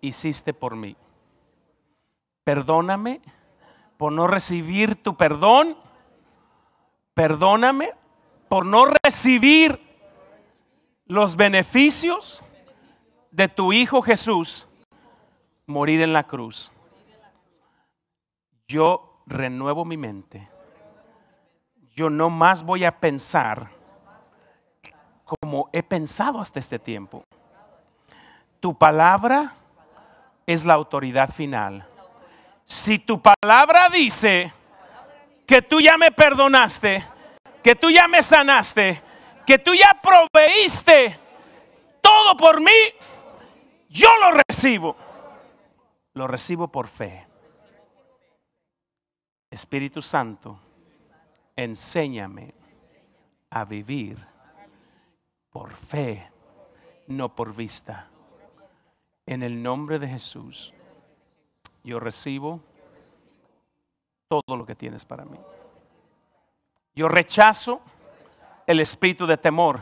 [0.00, 0.96] hiciste por mí
[2.48, 3.20] perdóname
[3.98, 5.76] por no recibir tu perdón.
[7.12, 7.90] Perdóname
[8.48, 9.78] por no recibir
[11.04, 12.42] los beneficios
[13.32, 14.66] de tu Hijo Jesús
[15.66, 16.72] morir en la cruz.
[18.66, 20.48] Yo renuevo mi mente.
[21.94, 23.68] Yo no más voy a pensar
[25.22, 27.24] como he pensado hasta este tiempo.
[28.58, 29.54] Tu palabra
[30.46, 31.86] es la autoridad final
[32.68, 34.52] si tu palabra dice
[35.46, 37.02] que tú ya me perdonaste,
[37.62, 39.00] que tú ya me sanaste,
[39.46, 41.18] que tú ya proveíste
[42.02, 42.70] todo por mí,
[43.88, 44.96] yo lo recibo.
[46.12, 47.26] Lo recibo por fe.
[49.50, 50.60] Espíritu Santo,
[51.56, 52.52] enséñame
[53.48, 54.18] a vivir
[55.48, 56.30] por fe,
[57.06, 58.10] no por vista.
[59.24, 60.74] En el nombre de Jesús
[61.88, 62.60] yo recibo
[64.28, 65.38] todo lo que tienes para mí.
[66.94, 67.80] Yo rechazo
[68.66, 69.80] el espíritu de temor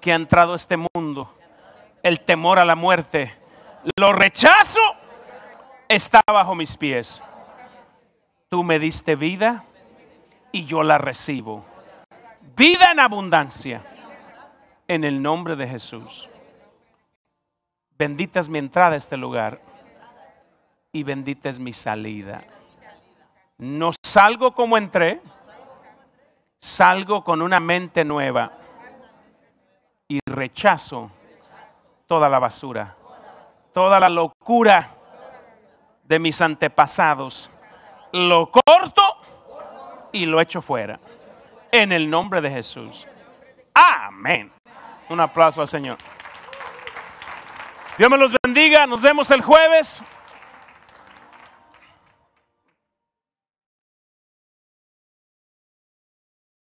[0.00, 1.34] que ha entrado a este mundo,
[2.02, 3.34] el temor a la muerte.
[3.96, 4.80] Lo rechazo,
[5.86, 7.22] está bajo mis pies.
[8.48, 9.64] Tú me diste vida
[10.50, 11.66] y yo la recibo.
[12.56, 13.82] Vida en abundancia,
[14.88, 16.30] en el nombre de Jesús.
[17.98, 19.60] Bendita es mi entrada a este lugar
[20.94, 22.44] y bendita es mi salida.
[23.58, 25.20] No salgo como entré,
[26.60, 28.52] salgo con una mente nueva
[30.06, 31.10] y rechazo
[32.06, 32.94] toda la basura,
[33.72, 34.94] toda la locura
[36.04, 37.50] de mis antepasados.
[38.12, 39.02] Lo corto
[40.12, 41.00] y lo echo fuera.
[41.72, 43.08] En el nombre de Jesús.
[43.74, 44.52] Amén.
[45.08, 45.98] Un aplauso al Señor.
[47.98, 48.86] Dios me los bendiga.
[48.86, 50.04] Nos vemos el jueves.